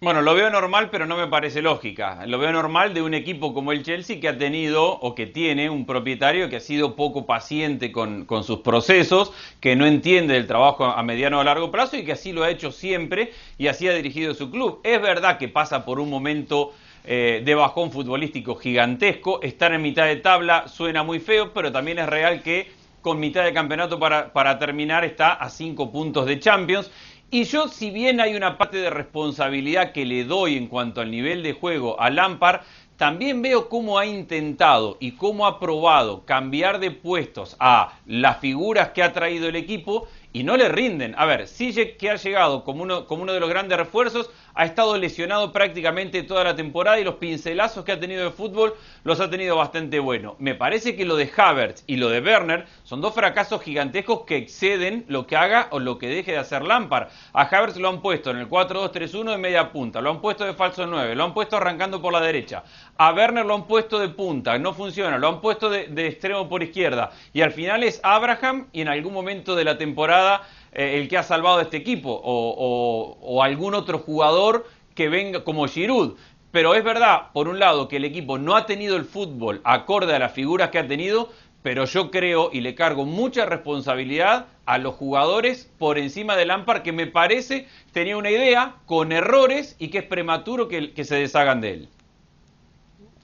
Bueno, 0.03 0.23
lo 0.23 0.35
veo 0.35 0.49
normal, 0.49 0.89
pero 0.91 1.05
no 1.05 1.19
me 1.19 1.27
parece 1.27 1.61
lógica. 1.61 2.25
Lo 2.27 2.39
veo 2.39 2.51
normal 2.53 2.95
de 2.95 3.03
un 3.03 3.13
equipo 3.13 3.53
como 3.53 3.71
el 3.71 3.83
Chelsea 3.83 4.19
que 4.19 4.29
ha 4.29 4.39
tenido 4.39 4.83
o 4.83 5.15
que 5.15 5.27
tiene 5.27 5.69
un 5.69 5.85
propietario 5.85 6.49
que 6.49 6.57
ha 6.57 6.61
sido 6.61 6.97
poco 6.97 7.27
paciente 7.27 7.93
con, 7.93 8.25
con 8.25 8.43
sus 8.43 8.61
procesos, 8.61 9.31
que 9.61 9.77
no 9.77 9.85
entiende 9.85 10.39
el 10.39 10.47
trabajo 10.47 10.87
a 10.87 11.03
mediano 11.03 11.41
o 11.41 11.45
largo 11.45 11.71
plazo 11.71 11.99
y 11.99 12.05
que 12.07 12.13
así 12.13 12.33
lo 12.33 12.45
ha 12.45 12.51
hecho 12.51 12.73
siempre 12.73 13.35
y 13.59 13.67
así 13.67 13.89
ha 13.89 13.93
dirigido 13.93 14.33
su 14.33 14.51
club. 14.51 14.81
Es 14.85 15.03
verdad 15.03 15.37
que 15.37 15.49
pasa 15.49 15.85
por 15.85 16.01
un 16.01 16.09
momento 16.09 16.73
eh, 17.05 17.43
de 17.45 17.55
bajón 17.55 17.93
futbolístico 17.93 18.55
gigantesco, 18.55 19.43
estar 19.43 19.75
en 19.75 19.83
mitad 19.83 20.07
de 20.07 20.17
tabla 20.17 20.67
suena 20.69 21.03
muy 21.03 21.21
feo, 21.21 21.53
pero 21.53 21.73
también 21.73 21.99
es 21.99 22.09
real 22.09 22.43
que 22.43 22.73
con 23.03 23.19
mitad 23.19 23.45
de 23.45 23.53
campeonato 23.53 23.99
para, 23.99 24.33
para 24.33 24.59
terminar 24.59 25.05
está 25.05 25.33
a 25.33 25.49
cinco 25.49 25.91
puntos 25.91 26.27
de 26.27 26.39
Champions. 26.39 26.91
Y 27.33 27.45
yo, 27.45 27.69
si 27.69 27.93
bien 27.93 28.21
hay 28.21 28.35
una 28.35 28.59
parte 28.59 28.79
de 28.79 28.91
responsabilidad 28.91 29.93
que 29.93 30.05
le 30.05 30.25
doy 30.25 30.57
en 30.57 30.67
cuanto 30.67 31.01
al 31.01 31.13
nivel 31.13 31.45
de 31.45 31.53
juego 31.53 32.01
a 32.01 32.11
Lampard, 32.11 32.63
también 32.97 33.41
veo 33.41 33.69
cómo 33.69 34.01
ha 34.01 34.05
intentado 34.05 34.97
y 34.99 35.13
cómo 35.13 35.47
ha 35.47 35.61
probado 35.61 36.25
cambiar 36.27 36.81
de 36.81 36.91
puestos 36.91 37.57
a 37.61 38.01
las 38.05 38.41
figuras 38.41 38.91
que 38.91 39.05
ha 39.05 39.13
traído 39.13 39.49
el 39.49 39.55
equipo 39.55 40.09
y 40.33 40.43
no 40.45 40.57
le 40.57 40.69
rinden. 40.69 41.15
A 41.19 41.27
ver, 41.27 41.47
Sijek 41.47 41.97
que 41.97 42.11
ha 42.11 42.17
llegado 42.17 42.65
como 42.65 42.83
uno, 42.83 43.07
como 43.07 43.23
uno 43.23 43.33
de 43.33 43.41
los 43.41 43.49
grandes 43.49 43.79
refuerzos, 43.79 44.31
ha 44.55 44.65
estado 44.65 44.97
lesionado 44.97 45.53
prácticamente 45.53 46.23
toda 46.23 46.45
la 46.45 46.55
temporada 46.57 46.99
y 47.01 47.05
los 47.05 47.17
pincelazos 47.17 47.85
que 47.85 47.93
ha 47.93 48.01
tenido 48.01 48.25
de 48.25 48.31
fútbol 48.31 48.75
los 49.05 49.21
ha 49.21 49.31
tenido 49.31 49.57
bastante 49.57 49.99
bueno. 50.01 50.37
Me 50.39 50.55
parece 50.55 50.97
que 50.97 51.05
lo 51.05 51.17
de 51.17 51.31
Havertz 51.35 51.85
y 51.87 51.97
lo 51.97 52.09
de 52.09 52.21
Werner 52.21 52.67
son 52.83 53.01
dos 53.01 53.15
fracasos 53.15 53.63
gigantescos 53.63 54.23
que 54.27 54.37
exceden 54.37 55.05
lo 55.09 55.27
que 55.27 55.37
haga 55.37 55.69
o 55.71 55.79
lo 55.79 55.99
que 55.99 56.09
deje 56.09 56.33
de 56.33 56.39
hacer 56.39 56.63
Lampard. 56.63 57.09
A 57.33 57.43
Havertz 57.43 57.77
lo 57.77 57.89
han 57.89 58.03
puesto 58.03 58.31
en 58.31 58.39
el 58.39 58.49
4-2-3-1 58.49 59.31
de 59.31 59.39
media 59.39 59.73
punta, 59.73 60.01
lo 60.01 60.11
han 60.11 60.21
puesto 60.21 60.45
de 60.45 60.55
falso 60.55 60.87
9, 60.87 61.15
lo 61.15 61.25
han 61.25 61.35
puesto 61.35 61.57
arrancando 61.57 62.01
por 62.01 62.13
la 62.13 62.21
derecha. 62.21 62.65
A 63.03 63.15
Werner 63.15 63.47
lo 63.47 63.55
han 63.55 63.67
puesto 63.67 63.99
de 63.99 64.11
punta, 64.11 64.59
no 64.59 64.75
funciona, 64.75 65.17
lo 65.17 65.29
han 65.29 65.41
puesto 65.41 65.71
de, 65.71 66.07
extremo 66.07 66.51
por 66.51 66.63
izquierda. 66.63 67.11
Y 67.33 67.41
al 67.41 67.51
final 67.51 67.83
es 67.83 67.99
Abraham 68.03 68.67
y 68.73 68.83
en 68.83 68.89
algún 68.89 69.15
momento 69.15 69.57
de 69.57 69.65
la 69.65 69.79
temporada 69.79 70.43
eh, 70.73 70.99
el 71.01 71.09
que 71.09 71.17
ha 71.17 71.23
salvado 71.23 71.61
a 71.61 71.63
este 71.63 71.79
equipo 71.79 72.11
o, 72.13 73.17
o- 73.23 73.43
algún 73.43 73.75
otro 73.75 73.99
jugador 74.01 74.67
que 74.95 75.09
venga 75.09 75.45
como 75.45 75.67
Giroud. 75.67 76.19
Pero 76.51 76.75
es 76.75 76.85
verdad, 76.85 77.29
por 77.33 77.49
un 77.49 77.59
lado, 77.59 77.89
que 77.89 77.97
el 77.97 78.05
equipo 78.05 78.37
no 78.37 78.55
ha 78.55 78.67
tenido 78.67 78.97
el 78.97 79.07
fútbol 79.07 79.63
acorde 79.65 80.15
a 80.15 80.19
las 80.19 80.33
figuras 80.33 80.69
que 80.69 80.79
ha 80.79 80.87
tenido, 80.87 81.31
pero 81.63 81.87
yo 81.87 82.11
creo 82.11 82.51
y 82.53 82.61
le 82.61 82.75
cargo 82.75 83.07
mucha 83.07 83.47
responsabilidad 83.47 84.47
a 84.67 84.77
los 84.77 84.95
jugadores 84.95 85.71
por 85.79 85.97
encima 85.97 86.37
de 86.37 86.45
Lampard, 86.45 86.83
que 86.83 86.93
me 86.93 87.07
parece 87.07 87.67
tenía 87.93 88.19
una 88.19 88.31
idea 88.31 88.75
con 88.85 89.11
errores 89.13 89.75
y 89.79 89.89
que 89.89 89.99
es 89.99 90.05
prematuro 90.05 90.69
que, 90.69 90.93
que 90.93 91.05
se 91.05 91.15
deshagan 91.17 91.63
de 91.63 91.71
él. 91.73 91.89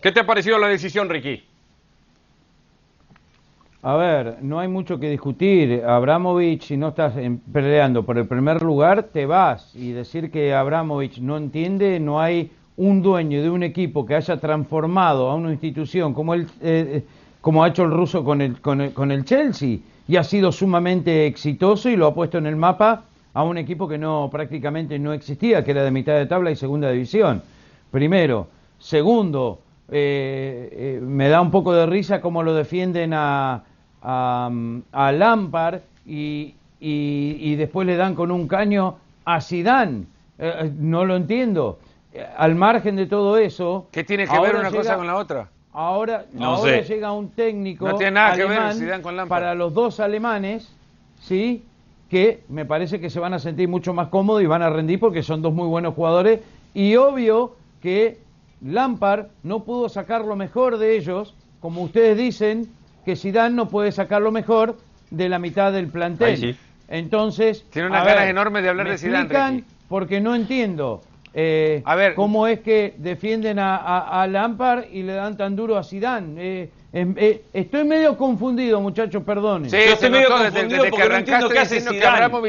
¿Qué 0.01 0.13
te 0.13 0.21
ha 0.21 0.27
parecido 0.27 0.59
la 0.59 0.69
decisión, 0.69 1.09
Ricky? 1.09 1.43
A 3.83 3.97
ver, 3.97 4.39
no 4.43 4.59
hay 4.59 4.69
mucho 4.69 4.99
que 4.99 5.11
discutir. 5.11 5.83
Abramovich, 5.85 6.63
si 6.65 6.77
no 6.77 6.89
estás 6.89 7.15
peleando 7.53 8.05
por 8.05 8.19
el 8.19 8.27
primer 8.27 8.63
lugar, 8.63 9.05
te 9.05 9.27
vas. 9.27 9.75
Y 9.75 9.93
decir 9.93 10.31
que 10.31 10.55
Abramovich 10.55 11.19
no 11.19 11.37
entiende, 11.37 12.01
no 12.01 12.21
hay 12.21 12.51
un 12.77 13.01
dueño 13.01 13.43
de 13.43 13.49
un 13.49 13.63
equipo 13.63 14.05
que 14.05 14.17
haya 14.17 14.37
transformado 14.39 15.31
a 15.31 15.35
una 15.35 15.53
institución 15.53 16.13
como, 16.13 16.35
el, 16.35 16.43
eh, 16.43 16.47
eh, 16.63 17.05
como 17.41 17.65
ha 17.65 17.69
hecho 17.69 17.85
el 17.85 17.91
ruso 17.91 18.23
con, 18.23 18.41
el, 18.43 18.61
con 18.61 19.11
el 19.11 19.25
Chelsea 19.25 19.79
y 20.09 20.17
ha 20.17 20.25
sido 20.25 20.53
sumamente 20.53 21.27
exitoso 21.27 21.89
y 21.89 21.97
lo 21.97 22.07
ha 22.07 22.15
puesto 22.15 22.39
en 22.39 22.47
el 22.47 22.57
mapa 22.57 23.05
a 23.33 23.43
un 23.45 23.59
equipo 23.59 23.89
que 23.89 23.99
no 23.99 24.29
prácticamente 24.31 24.99
no 24.99 25.13
existía, 25.13 25.65
que 25.65 25.71
era 25.71 25.85
de 25.85 25.91
mitad 25.91 26.15
de 26.15 26.27
tabla 26.27 26.51
y 26.51 26.57
segunda 26.57 26.91
división. 26.91 27.43
Primero. 27.91 28.49
Segundo, 28.79 29.61
eh, 29.91 30.69
eh, 30.73 31.01
me 31.03 31.29
da 31.29 31.41
un 31.41 31.51
poco 31.51 31.73
de 31.73 31.87
risa 31.87 32.21
cómo 32.21 32.43
lo 32.43 32.55
defienden 32.55 33.13
a, 33.15 33.63
a, 34.03 34.51
a 34.93 35.13
Lampard 35.13 35.81
y, 36.07 36.55
y- 36.81 37.37
y 37.41 37.57
después 37.57 37.87
le 37.87 37.97
dan 37.97 38.15
con 38.15 38.31
un 38.31 38.49
caño 38.49 38.97
a 39.25 39.41
Zidane. 39.41 40.05
Eh, 40.39 40.71
no 40.79 41.05
lo 41.05 41.17
entiendo. 41.17 41.79
Al 42.39 42.55
margen 42.55 42.97
de 42.97 43.07
todo 43.07 43.37
eso... 43.37 43.89
¿Qué 43.93 44.03
tiene 44.05 44.27
que 44.27 44.39
ver 44.41 44.57
una 44.57 44.71
llega- 44.71 44.83
cosa 44.83 44.97
con 44.97 45.07
la 45.07 45.17
otra? 45.17 45.49
Ahora, 45.73 46.25
No 46.33 46.55
ahora 46.57 46.83
sé. 46.83 46.95
llega 46.95 47.13
un 47.13 47.29
técnico 47.31 47.87
No 47.87 47.97
tiene 47.97 48.13
nada 48.13 48.35
que 48.35 48.45
ver 48.45 48.53
alemán 48.59 48.77
Zidane 48.79 49.03
con 49.03 49.17
Lampard. 49.17 49.41
para 49.43 49.55
los 49.55 49.75
dos 49.75 50.01
alemanes, 50.01 50.73
¿sí? 51.21 51.63
Que 52.09 52.43
me 52.49 52.65
parece 52.65 53.01
que 53.01 53.11
se 53.11 53.21
van 53.21 53.35
a 53.35 53.39
sentir 53.39 53.69
mucho 53.69 53.93
más 53.93 54.09
cómodos 54.09 54.43
y 54.43 54.47
van 54.47 54.63
a 54.63 54.71
rendir 54.71 54.99
porque 54.99 55.23
son 55.23 55.43
dos 55.43 55.53
muy 55.53 55.67
buenos 55.69 55.95
jugadores. 55.95 56.41
Y 56.73 56.97
obvio 56.97 57.57
que 57.83 58.19
Lampard 58.65 59.27
no 59.43 59.65
pudo 59.65 59.89
sacar 59.89 60.25
lo 60.25 60.37
mejor 60.37 60.79
de 60.79 60.97
ellos, 60.97 61.35
como 61.61 61.83
ustedes 61.83 62.17
dicen, 62.17 62.69
que 63.05 63.17
Zidane 63.17 63.55
no 63.55 63.69
puede 63.69 63.93
sacar 63.93 64.23
lo 64.23 64.33
mejor 64.33 64.77
de 65.11 65.29
la 65.29 65.39
mitad 65.39 65.73
del 65.73 65.89
plantel. 65.89 66.29
Ahí 66.29 66.37
sí. 66.37 66.57
Entonces, 66.89 67.65
Tiene 67.71 67.89
unas 67.89 68.05
ganas 68.05 68.23
ver, 68.23 68.31
enormes 68.31 68.63
de 68.63 68.69
hablar 68.69 68.87
¿me 68.87 68.93
de 68.93 68.99
Zidane. 68.99 69.65
Porque 69.89 70.21
no 70.21 70.35
entiendo. 70.35 71.03
eh, 71.35 71.83
A 71.85 71.95
ver. 71.97 72.15
cómo 72.15 72.47
es 72.47 72.61
que 72.61 72.95
defienden 72.99 73.59
a, 73.59 73.77
a, 73.77 74.23
a 74.23 74.27
Lampard 74.27 74.85
y 74.91 75.03
le 75.03 75.13
dan 75.13 75.37
tan 75.37 75.55
duro 75.55 75.77
a 75.77 75.85
Zidane. 75.85 76.35
Eh, 76.39 76.71
em- 76.93 77.15
eh, 77.19 77.43
estoy 77.53 77.85
medio 77.85 78.17
confundido, 78.17 78.81
muchachos, 78.81 79.23
perdonen. 79.23 79.69
Sí, 79.71 79.77
Yo 79.77 79.93
estoy 79.93 80.11
medio 80.11 80.29
desde, 80.31 80.45
confundido 80.45 80.69
desde 80.83 80.85
que 80.85 80.91
porque 80.91 81.09
no 81.09 81.15
entiendo 81.17 81.47
arrancaste 81.47 81.55
qué 81.55 81.61
hace 81.61 81.75
diciendo 81.75 81.91
que 81.93 81.99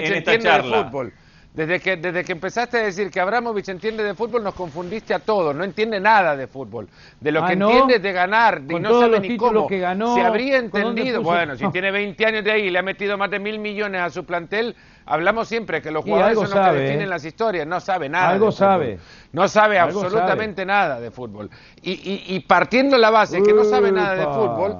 en 0.07 0.13
esta 0.13 0.31
de 0.31 0.39
charla. 0.39 0.83
fútbol. 0.85 1.13
Desde 1.57 1.79
que, 1.79 1.97
desde 1.97 2.23
que 2.23 2.33
empezaste 2.33 2.77
a 2.77 2.81
decir 2.83 3.09
que 3.09 3.19
Abramovich 3.19 3.67
entiende 3.69 4.03
de 4.03 4.13
fútbol, 4.13 4.43
nos 4.43 4.53
confundiste 4.53 5.11
a 5.15 5.17
todos. 5.17 5.55
No 5.55 5.63
entiende 5.63 5.99
nada 5.99 6.35
de 6.37 6.45
fútbol. 6.45 6.87
De 7.19 7.31
lo 7.31 7.43
Ah, 7.43 7.47
que 7.47 7.55
¿no? 7.55 7.67
entiende 7.71 7.95
es 7.95 8.03
de 8.03 8.11
ganar. 8.13 8.61
Y 8.69 8.73
Con 8.73 8.83
no 8.83 8.89
todos 8.89 9.01
sabe 9.01 9.11
los 9.13 9.21
ni 9.21 9.37
cómo. 9.37 9.67
que 9.67 9.79
ganó, 9.79 10.13
Si 10.13 10.21
habría 10.21 10.59
¿con 10.69 10.69
dónde 10.69 11.01
entendido. 11.01 11.23
Bueno, 11.23 11.55
si 11.57 11.67
tiene 11.71 11.89
20 11.89 12.25
años 12.27 12.43
de 12.43 12.51
ahí 12.51 12.61
y 12.65 12.69
le 12.69 12.77
ha 12.77 12.83
metido 12.83 13.17
más 13.17 13.31
de 13.31 13.39
mil 13.39 13.57
millones 13.57 14.01
a 14.01 14.11
su 14.11 14.23
plantel, 14.23 14.75
hablamos 15.07 15.47
siempre 15.47 15.81
que 15.81 15.89
los 15.89 16.03
jugadores 16.03 16.35
son 16.35 16.43
los 16.43 16.51
sabe, 16.53 16.77
que 16.77 16.83
definen 16.83 17.07
¿eh? 17.07 17.09
las 17.09 17.25
historias. 17.25 17.65
No 17.65 17.79
sabe 17.79 18.07
nada. 18.07 18.29
Algo 18.29 18.45
de 18.45 18.51
sabe. 18.51 18.99
No 19.31 19.47
sabe 19.47 19.79
Algo 19.79 20.01
absolutamente 20.01 20.63
nada 20.63 20.99
de 20.99 21.09
fútbol. 21.09 21.49
Y, 21.81 21.93
y, 21.93 22.35
y 22.35 22.39
partiendo 22.41 22.99
la 22.99 23.09
base 23.09 23.41
que 23.41 23.53
no 23.53 23.63
sabe 23.63 23.91
nada 23.91 24.13
de 24.13 24.25
fútbol. 24.25 24.77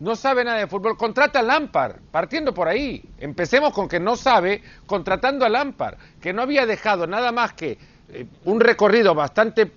No 0.00 0.16
sabe 0.16 0.44
nada 0.44 0.58
de 0.58 0.66
fútbol, 0.66 0.96
contrata 0.96 1.38
a 1.38 1.42
Lampard, 1.42 1.96
partiendo 2.10 2.52
por 2.52 2.68
ahí. 2.68 3.02
Empecemos 3.18 3.72
con 3.72 3.88
que 3.88 4.00
no 4.00 4.16
sabe, 4.16 4.62
contratando 4.86 5.44
a 5.44 5.48
Lampard, 5.48 5.94
que 6.20 6.32
no 6.32 6.42
había 6.42 6.66
dejado 6.66 7.06
nada 7.06 7.30
más 7.32 7.52
que 7.54 7.78
eh, 8.10 8.26
un 8.44 8.60
recorrido 8.60 9.14
bastante 9.14 9.70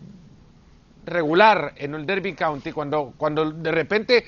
regular 1.06 1.74
en 1.78 1.94
el 1.96 2.06
Derby 2.06 2.34
County, 2.34 2.72
cuando, 2.72 3.14
cuando 3.18 3.52
de 3.52 3.72
repente 3.72 4.26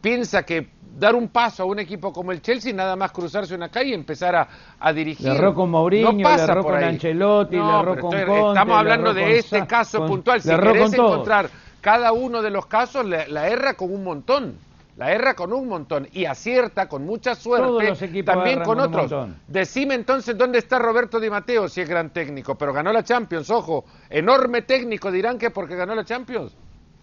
piensa 0.00 0.42
que 0.44 0.68
dar 0.98 1.14
un 1.14 1.28
paso 1.28 1.64
a 1.64 1.66
un 1.66 1.80
equipo 1.80 2.12
como 2.12 2.30
el 2.32 2.40
Chelsea, 2.40 2.72
nada 2.72 2.94
más 2.96 3.10
cruzarse 3.10 3.54
una 3.54 3.68
calle 3.68 3.90
y 3.90 3.94
empezar 3.94 4.36
a, 4.36 4.48
a 4.78 4.92
dirigir. 4.92 5.26
Le 5.28 5.34
erró 5.36 5.52
con 5.54 5.70
Mourinho, 5.70 6.12
no 6.12 6.22
pasa 6.22 6.46
le 6.46 6.52
erró 6.52 6.62
con 6.62 6.74
ahí. 6.76 6.84
Ancelotti, 6.84 7.56
No, 7.56 7.66
le 7.72 7.78
erró 7.80 7.90
pero 7.96 8.00
con 8.08 8.14
estoy- 8.18 8.26
Conte, 8.28 8.48
Estamos 8.60 8.78
hablando 8.78 9.12
de 9.14 9.38
este 9.38 9.58
Sa- 9.58 9.66
caso 9.66 9.98
con- 9.98 10.08
puntual. 10.08 10.40
Si 10.40 10.48
querés 10.48 10.92
encontrar 10.94 11.50
cada 11.80 12.12
uno 12.12 12.40
de 12.40 12.50
los 12.50 12.66
casos, 12.66 13.04
la, 13.04 13.26
la 13.28 13.48
erra 13.48 13.74
con 13.74 13.92
un 13.92 14.04
montón. 14.04 14.56
La 14.96 15.10
erra 15.10 15.34
con 15.34 15.52
un 15.52 15.66
montón 15.68 16.06
y 16.12 16.24
acierta 16.24 16.88
con 16.88 17.04
mucha 17.04 17.34
suerte 17.34 18.22
también 18.22 18.62
con 18.62 18.78
otros. 18.78 19.10
montón. 19.10 19.36
Decime 19.48 19.94
entonces 19.94 20.38
dónde 20.38 20.58
está 20.58 20.78
Roberto 20.78 21.18
Di 21.18 21.28
Matteo 21.28 21.68
si 21.68 21.80
es 21.80 21.88
gran 21.88 22.10
técnico, 22.10 22.54
pero 22.54 22.72
ganó 22.72 22.92
la 22.92 23.02
Champions, 23.02 23.50
ojo, 23.50 23.84
enorme 24.08 24.62
técnico, 24.62 25.10
dirán 25.10 25.36
que 25.36 25.50
porque 25.50 25.74
ganó 25.74 25.96
la 25.96 26.04
Champions. 26.04 26.56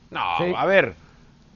No, 0.09 0.21
Sí. 0.37 0.53
a 0.55 0.65
ver, 0.65 0.93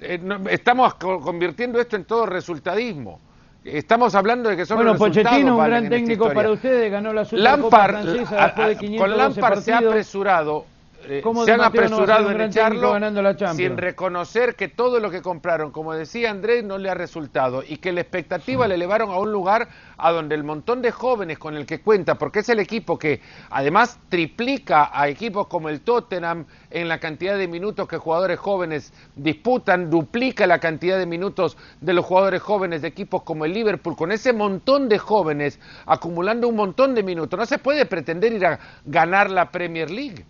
eh, 0.02 0.20
no- 0.22 0.42
estamos 0.50 0.96
co- 0.96 1.22
convirtiendo 1.22 1.80
esto 1.80 1.96
en 1.96 2.04
todo 2.04 2.26
resultadismo. 2.26 3.22
Estamos 3.64 4.14
hablando 4.14 4.50
de 4.50 4.58
que 4.58 4.66
son 4.66 4.78
Bueno, 4.78 4.92
los 4.92 5.00
resultados 5.00 5.28
Pochettino, 5.30 5.58
un 5.58 5.66
gran 5.66 5.90
técnico 5.90 6.32
para 6.34 6.52
ustedes, 6.52 6.92
ganó 6.92 7.14
la 7.14 7.24
Supercopa 7.26 7.58
Lampard, 7.58 7.92
francesa 8.04 8.44
a- 8.44 8.46
después 8.48 8.68
de 8.68 8.74
a- 8.74 8.78
512 8.78 8.98
con 9.00 9.18
Lampard 9.18 9.60
se 9.62 9.74
ha 9.74 9.78
apresurado, 9.78 10.66
eh, 11.08 11.22
¿Cómo 11.22 11.46
se 11.46 11.52
han 11.52 11.58
no 11.58 11.64
apresurado 11.64 12.32
en 12.32 12.42
echarlo 12.42 12.92
ganando 12.94 13.22
la 13.22 13.36
Champions? 13.36 13.58
sin 13.58 13.78
reconocer 13.78 14.56
que 14.56 14.68
todo 14.68 15.00
lo 15.00 15.10
que 15.12 15.22
compraron, 15.22 15.72
como 15.72 15.94
decía 15.94 16.32
Andrés, 16.32 16.64
no 16.64 16.78
le 16.78 16.90
ha 16.90 16.94
resultado 16.94 17.64
y 17.68 17.78
que 17.78 17.92
la 17.92 18.02
expectativa 18.02 18.68
le 18.68 18.76
elevaron 18.76 19.12
a 19.12 19.18
un 19.18 19.32
lugar 19.32 19.68
a 19.98 20.12
donde 20.12 20.36
el 20.36 20.44
montón 20.44 20.82
de 20.82 20.92
jóvenes 20.92 21.38
con 21.38 21.56
el 21.56 21.66
que 21.66 21.82
cuenta, 21.82 22.16
porque 22.16 22.40
es 22.40 22.50
el 22.50 22.60
equipo 22.60 22.98
que 22.98 23.22
además 23.50 24.00
triplica 24.10 24.90
a 24.92 25.08
equipos 25.08 25.48
como 25.48 25.70
el 25.70 25.82
Tottenham 25.82 26.46
en 26.72 26.88
la 26.88 27.00
cantidad 27.00 27.38
de 27.38 27.48
minutos 27.48 27.88
que 27.88 27.98
jugadores 27.98 28.40
jóvenes 28.40 28.94
disputan, 29.16 29.90
duplica 29.90 30.48
la 30.48 30.60
cantidad 30.60 30.98
de 30.98 31.06
minutos 31.06 31.58
de 31.82 31.94
los 31.94 32.06
jugadores 32.06 32.42
jóvenes 32.42 32.82
de 32.82 32.88
equipos 32.88 33.24
como 33.24 33.46
el 33.46 33.54
Liverpool, 33.54 33.96
con 33.96 34.12
ese 34.12 34.34
montón 34.34 34.90
de 34.90 34.98
jóvenes 34.98 35.60
acumulando 35.86 36.48
un 36.48 36.56
montón 36.56 36.96
de 36.96 37.04
minutos. 37.04 37.40
No 37.40 37.46
se 37.46 37.60
puede 37.60 37.86
pretender 37.86 38.34
ir 38.34 38.46
a 38.46 38.60
ganar 38.86 39.30
la 39.30 39.52
Premier 39.52 39.90
League. 39.90 40.26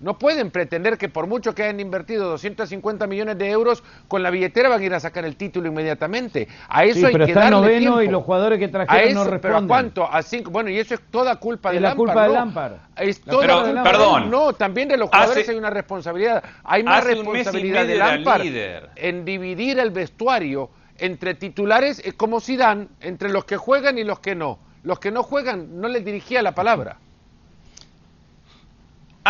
No 0.00 0.16
pueden 0.18 0.50
pretender 0.52 0.96
que 0.96 1.08
por 1.08 1.26
mucho 1.26 1.54
que 1.54 1.64
hayan 1.64 1.80
invertido 1.80 2.28
250 2.30 3.06
millones 3.08 3.36
de 3.36 3.50
euros, 3.50 3.82
con 4.06 4.22
la 4.22 4.30
billetera 4.30 4.68
van 4.68 4.80
a 4.80 4.84
ir 4.84 4.94
a 4.94 5.00
sacar 5.00 5.24
el 5.24 5.34
título 5.36 5.68
inmediatamente. 5.68 6.46
A 6.68 6.84
eso 6.84 7.00
Sí, 7.00 7.04
hay 7.06 7.12
pero 7.12 7.24
que 7.26 7.32
está 7.32 7.40
darle 7.44 7.56
noveno 7.56 7.78
tiempo. 7.80 8.02
y 8.02 8.08
los 8.08 8.22
jugadores 8.24 8.58
que 8.60 8.66
a 8.66 8.70
trajeron 8.70 9.08
eso, 9.10 9.18
no 9.18 9.24
pero 9.24 9.34
¿a 9.34 9.38
responden. 9.38 9.68
cuánto? 9.68 10.12
A 10.12 10.22
cinco. 10.22 10.50
Bueno, 10.52 10.70
y 10.70 10.78
eso 10.78 10.94
es 10.94 11.00
toda 11.10 11.34
culpa 11.36 11.70
de 11.70 11.76
Es 11.76 11.82
la 11.82 11.88
Lampard. 11.88 12.06
culpa 12.06 12.22
de 12.22 12.28
¿no? 12.28 12.34
Lampard. 12.34 12.72
Es 12.96 13.26
La 13.26 13.32
toda 13.32 13.42
culpa 13.46 13.56
de 13.56 13.62
culpa 13.64 13.74
Lampard. 13.74 13.92
Perdón. 13.96 14.30
No, 14.30 14.52
también 14.52 14.88
de 14.88 14.96
los 14.96 15.08
jugadores 15.10 15.42
Hace- 15.42 15.50
hay 15.52 15.58
una 15.58 15.70
responsabilidad. 15.70 16.44
Hay 16.64 16.82
más 16.84 17.02
responsabilidad 17.04 17.86
de 17.86 17.96
Lampard 17.96 18.42
líder. 18.42 18.90
en 18.96 19.24
dividir 19.24 19.78
el 19.80 19.90
vestuario 19.90 20.70
entre 20.98 21.34
titulares 21.34 22.02
como 22.16 22.40
Zidane, 22.40 22.88
entre 23.00 23.30
los 23.30 23.44
que 23.44 23.56
juegan 23.56 23.98
y 23.98 24.04
los 24.04 24.20
que 24.20 24.34
no. 24.34 24.58
Los 24.84 25.00
que 25.00 25.10
no 25.10 25.22
juegan 25.24 25.80
no 25.80 25.88
les 25.88 26.04
dirigía 26.04 26.40
la 26.42 26.52
palabra. 26.52 26.98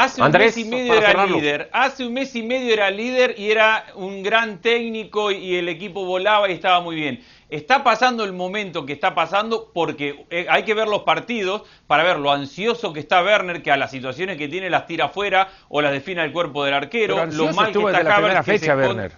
Hace 0.04 0.20
un 0.20 0.26
Andrés, 0.26 0.56
mes 0.56 0.66
y 0.66 0.68
medio 0.68 0.94
era 0.94 1.08
cerrarlo. 1.08 1.36
líder. 1.36 1.70
Hace 1.72 2.06
un 2.06 2.12
mes 2.14 2.34
y 2.36 2.42
medio 2.42 2.72
era 2.72 2.90
líder 2.90 3.34
y 3.38 3.50
era 3.50 3.86
un 3.94 4.22
gran 4.22 4.58
técnico 4.60 5.30
y 5.30 5.56
el 5.56 5.68
equipo 5.68 6.04
volaba 6.04 6.48
y 6.48 6.52
estaba 6.52 6.80
muy 6.80 6.96
bien. 6.96 7.22
Está 7.50 7.82
pasando 7.82 8.24
el 8.24 8.32
momento 8.34 8.84
que 8.84 8.92
está 8.92 9.14
pasando 9.14 9.70
porque 9.72 10.26
eh, 10.30 10.46
hay 10.50 10.64
que 10.64 10.74
ver 10.74 10.86
los 10.86 11.02
partidos 11.02 11.62
para 11.86 12.02
ver 12.02 12.18
lo 12.18 12.30
ansioso 12.30 12.92
que 12.92 13.00
está 13.00 13.22
Werner, 13.22 13.62
que 13.62 13.70
a 13.70 13.76
las 13.76 13.90
situaciones 13.90 14.36
que 14.36 14.48
tiene 14.48 14.68
las 14.68 14.86
tira 14.86 15.06
afuera 15.06 15.48
o 15.68 15.80
las 15.80 15.92
define 15.92 16.20
al 16.20 16.30
cuerpo 16.32 16.64
del 16.64 16.74
arquero. 16.74 17.24
Lo 17.26 17.52
mal 17.52 17.72
que 17.72 17.78
está 17.78 18.02
la 18.02 18.16
primera 18.16 18.40
que 18.42 18.52
se 18.52 18.58
fecha, 18.58 18.72
esconde- 18.74 18.86
Werner. 18.86 19.12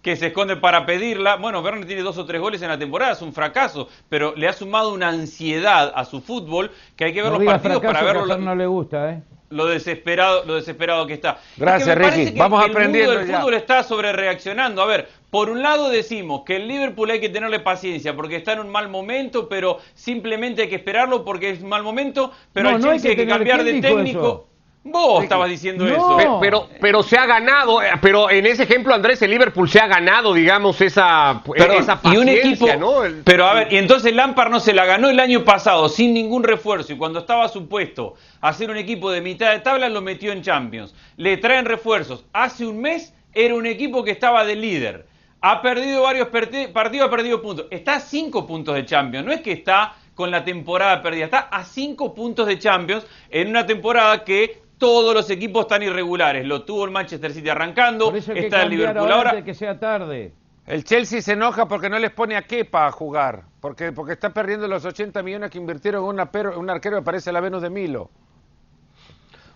que 0.00 0.16
se 0.16 0.26
esconde 0.28 0.56
para 0.56 0.84
pedirla. 0.86 1.36
Bueno, 1.36 1.60
Werner 1.60 1.86
tiene 1.86 2.02
dos 2.02 2.16
o 2.18 2.24
tres 2.26 2.40
goles 2.40 2.60
en 2.62 2.68
la 2.68 2.78
temporada, 2.78 3.12
es 3.12 3.22
un 3.22 3.32
fracaso, 3.32 3.88
pero 4.08 4.34
le 4.36 4.48
ha 4.48 4.52
sumado 4.54 4.92
una 4.92 5.08
ansiedad 5.08 5.92
a 5.94 6.04
su 6.06 6.20
fútbol 6.22 6.70
que 6.96 7.04
hay 7.04 7.12
que 7.12 7.22
ver 7.22 7.32
No 7.32 7.38
los 7.38 7.46
partidos 7.46 7.82
para 7.82 8.02
verlo 8.02 8.36
no 8.38 8.54
le 8.54 8.66
gusta, 8.66 9.10
¿eh? 9.10 9.22
Lo 9.50 9.66
desesperado, 9.66 10.44
lo 10.46 10.54
desesperado 10.56 11.06
que 11.06 11.14
está. 11.14 11.30
Es 11.32 11.36
que 11.56 11.60
Gracias, 11.60 11.96
parece 11.96 12.16
Ricky. 12.16 12.32
que- 12.32 12.38
Vamos 12.38 12.64
el 12.64 12.70
aprendiendo 12.70 13.10
mundo 13.12 13.20
del 13.24 13.30
ya. 13.30 13.38
fútbol 13.40 13.54
está 13.54 13.82
sobre 13.82 14.12
reaccionando. 14.12 14.82
A 14.82 14.86
ver, 14.86 15.08
por 15.30 15.50
un 15.50 15.62
lado 15.62 15.90
decimos 15.90 16.42
que 16.44 16.56
el 16.56 16.66
Liverpool 16.68 17.10
hay 17.10 17.20
que 17.20 17.28
tenerle 17.28 17.60
paciencia 17.60 18.14
porque 18.16 18.36
está 18.36 18.52
en 18.54 18.60
un 18.60 18.70
mal 18.70 18.88
momento, 18.88 19.48
pero 19.48 19.78
simplemente 19.94 20.62
hay 20.62 20.68
que 20.68 20.76
esperarlo 20.76 21.24
porque 21.24 21.50
es 21.50 21.62
un 21.62 21.68
mal 21.68 21.82
momento, 21.82 22.32
pero 22.52 22.70
No, 22.70 22.76
al 22.76 22.82
no 22.82 22.90
hay 22.90 23.00
que 23.00 23.26
cambiar 23.26 23.62
de 23.64 23.70
¿quién 23.72 23.82
dijo 23.82 23.94
técnico. 23.96 24.20
eso? 24.20 24.48
Vos 24.86 25.22
estabas 25.22 25.48
diciendo 25.48 25.86
No. 25.86 25.94
eso. 25.94 26.16
Pe- 26.18 26.26
Pero, 26.42 26.68
pero 26.78 27.02
se 27.02 27.16
ha 27.16 27.24
ganado, 27.24 27.82
eh, 27.82 27.88
pero 28.02 28.30
en 28.30 28.44
ese 28.44 28.64
ejemplo, 28.64 28.94
Andrés, 28.94 29.22
el 29.22 29.30
Liverpool 29.30 29.66
se 29.68 29.78
ha 29.80 29.86
ganado, 29.86 30.34
digamos, 30.34 30.78
esa, 30.82 31.42
Perdón, 31.56 31.78
esa 31.78 32.00
y 32.04 32.16
un 32.18 32.28
equipo, 32.28 32.66
paciencia, 32.66 32.76
¿no? 32.76 33.02
El- 33.02 33.22
pero 33.24 33.46
a 33.46 33.54
ver, 33.54 33.72
y 33.72 33.78
entonces 33.78 34.14
Lampard 34.14 34.50
no 34.50 34.60
se 34.60 34.74
la 34.74 34.84
ganó 34.84 35.08
el 35.08 35.18
año 35.20 35.42
pasado 35.42 35.88
sin 35.88 36.12
ningún 36.12 36.42
refuerzo 36.44 36.92
y 36.92 36.98
cuando 36.98 37.20
estaba 37.20 37.48
supuesto 37.48 38.14
a 38.42 38.52
ser 38.52 38.68
un 38.70 38.76
equipo 38.76 39.10
de 39.10 39.22
mitad 39.22 39.52
de 39.52 39.60
tabla 39.60 39.88
lo 39.88 40.02
metió 40.02 40.32
en 40.32 40.42
Champions. 40.42 40.94
Le 41.16 41.38
traen 41.38 41.64
refuerzos. 41.64 42.26
Hace 42.34 42.66
un 42.66 42.78
mes 42.82 43.14
era 43.32 43.54
un 43.54 43.64
equipo 43.66 44.04
que 44.04 44.10
estaba 44.10 44.44
de 44.44 44.54
líder. 44.54 45.06
Ha 45.40 45.62
perdido 45.62 46.02
varios 46.02 46.28
partidos, 46.28 47.06
ha 47.06 47.10
perdido 47.10 47.40
puntos. 47.40 47.66
Está 47.70 47.94
a 47.94 48.00
cinco 48.00 48.46
puntos 48.46 48.74
de 48.74 48.84
Champions. 48.84 49.24
No 49.26 49.32
es 49.32 49.40
que 49.40 49.52
está 49.52 49.94
con 50.14 50.30
la 50.30 50.44
temporada 50.44 51.02
perdida, 51.02 51.24
está 51.24 51.38
a 51.50 51.64
cinco 51.64 52.14
puntos 52.14 52.46
de 52.46 52.58
Champions 52.58 53.04
en 53.30 53.48
una 53.48 53.66
temporada 53.66 54.24
que 54.24 54.62
todos 54.84 55.14
los 55.14 55.30
equipos 55.30 55.62
están 55.62 55.82
irregulares. 55.82 56.46
Lo 56.46 56.62
tuvo 56.64 56.84
el 56.84 56.90
Manchester 56.90 57.32
City 57.32 57.48
arrancando, 57.48 58.06
Por 58.06 58.16
eso 58.16 58.32
hay 58.32 58.40
que 58.40 58.44
está 58.44 58.64
el 58.64 58.68
Liverpool 58.68 58.98
ahora 58.98 59.14
ahora. 59.14 59.30
antes 59.30 59.44
de 59.46 59.50
que 59.50 59.54
sea 59.54 59.80
tarde. 59.80 60.32
El 60.66 60.84
Chelsea 60.84 61.22
se 61.22 61.32
enoja 61.32 61.66
porque 61.66 61.88
no 61.88 61.98
les 61.98 62.10
pone 62.10 62.36
a 62.36 62.42
Kepa 62.42 62.86
a 62.86 62.92
jugar, 62.92 63.44
porque, 63.60 63.92
porque 63.92 64.12
está 64.12 64.34
perdiendo 64.34 64.68
los 64.68 64.84
80 64.84 65.22
millones 65.22 65.50
que 65.50 65.56
invirtieron 65.56 66.04
en 66.04 66.10
una 66.10 66.30
un 66.56 66.68
arquero 66.68 66.98
que 66.98 67.02
parece 67.02 67.32
la 67.32 67.40
Venus 67.40 67.62
de 67.62 67.70
Milo. 67.70 68.10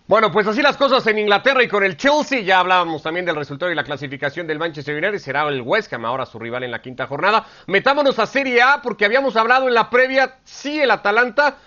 Bueno, 0.07 0.31
pues 0.31 0.47
así 0.47 0.63
las 0.63 0.75
cosas 0.75 1.05
en 1.05 1.19
Inglaterra 1.19 1.61
y 1.61 1.67
con 1.67 1.83
el 1.83 1.95
Chelsea. 1.95 2.41
Ya 2.41 2.59
hablábamos 2.59 3.03
también 3.03 3.27
del 3.27 3.35
resultado 3.35 3.71
y 3.71 3.75
la 3.75 3.83
clasificación 3.83 4.47
del 4.47 4.57
Manchester 4.57 4.95
United. 4.95 5.19
Será 5.19 5.47
el 5.47 5.61
West 5.61 5.93
Ham 5.93 6.05
ahora 6.05 6.25
su 6.25 6.39
rival 6.39 6.63
en 6.63 6.71
la 6.71 6.81
quinta 6.81 7.05
jornada. 7.05 7.45
Metámonos 7.67 8.17
a 8.17 8.25
Serie 8.25 8.63
A 8.63 8.81
porque 8.81 9.05
habíamos 9.05 9.35
hablado 9.35 9.67
en 9.67 9.75
la 9.75 9.91
previa. 9.91 10.37
Sí, 10.43 10.79
el 10.79 10.89
Atalanta 10.89 11.57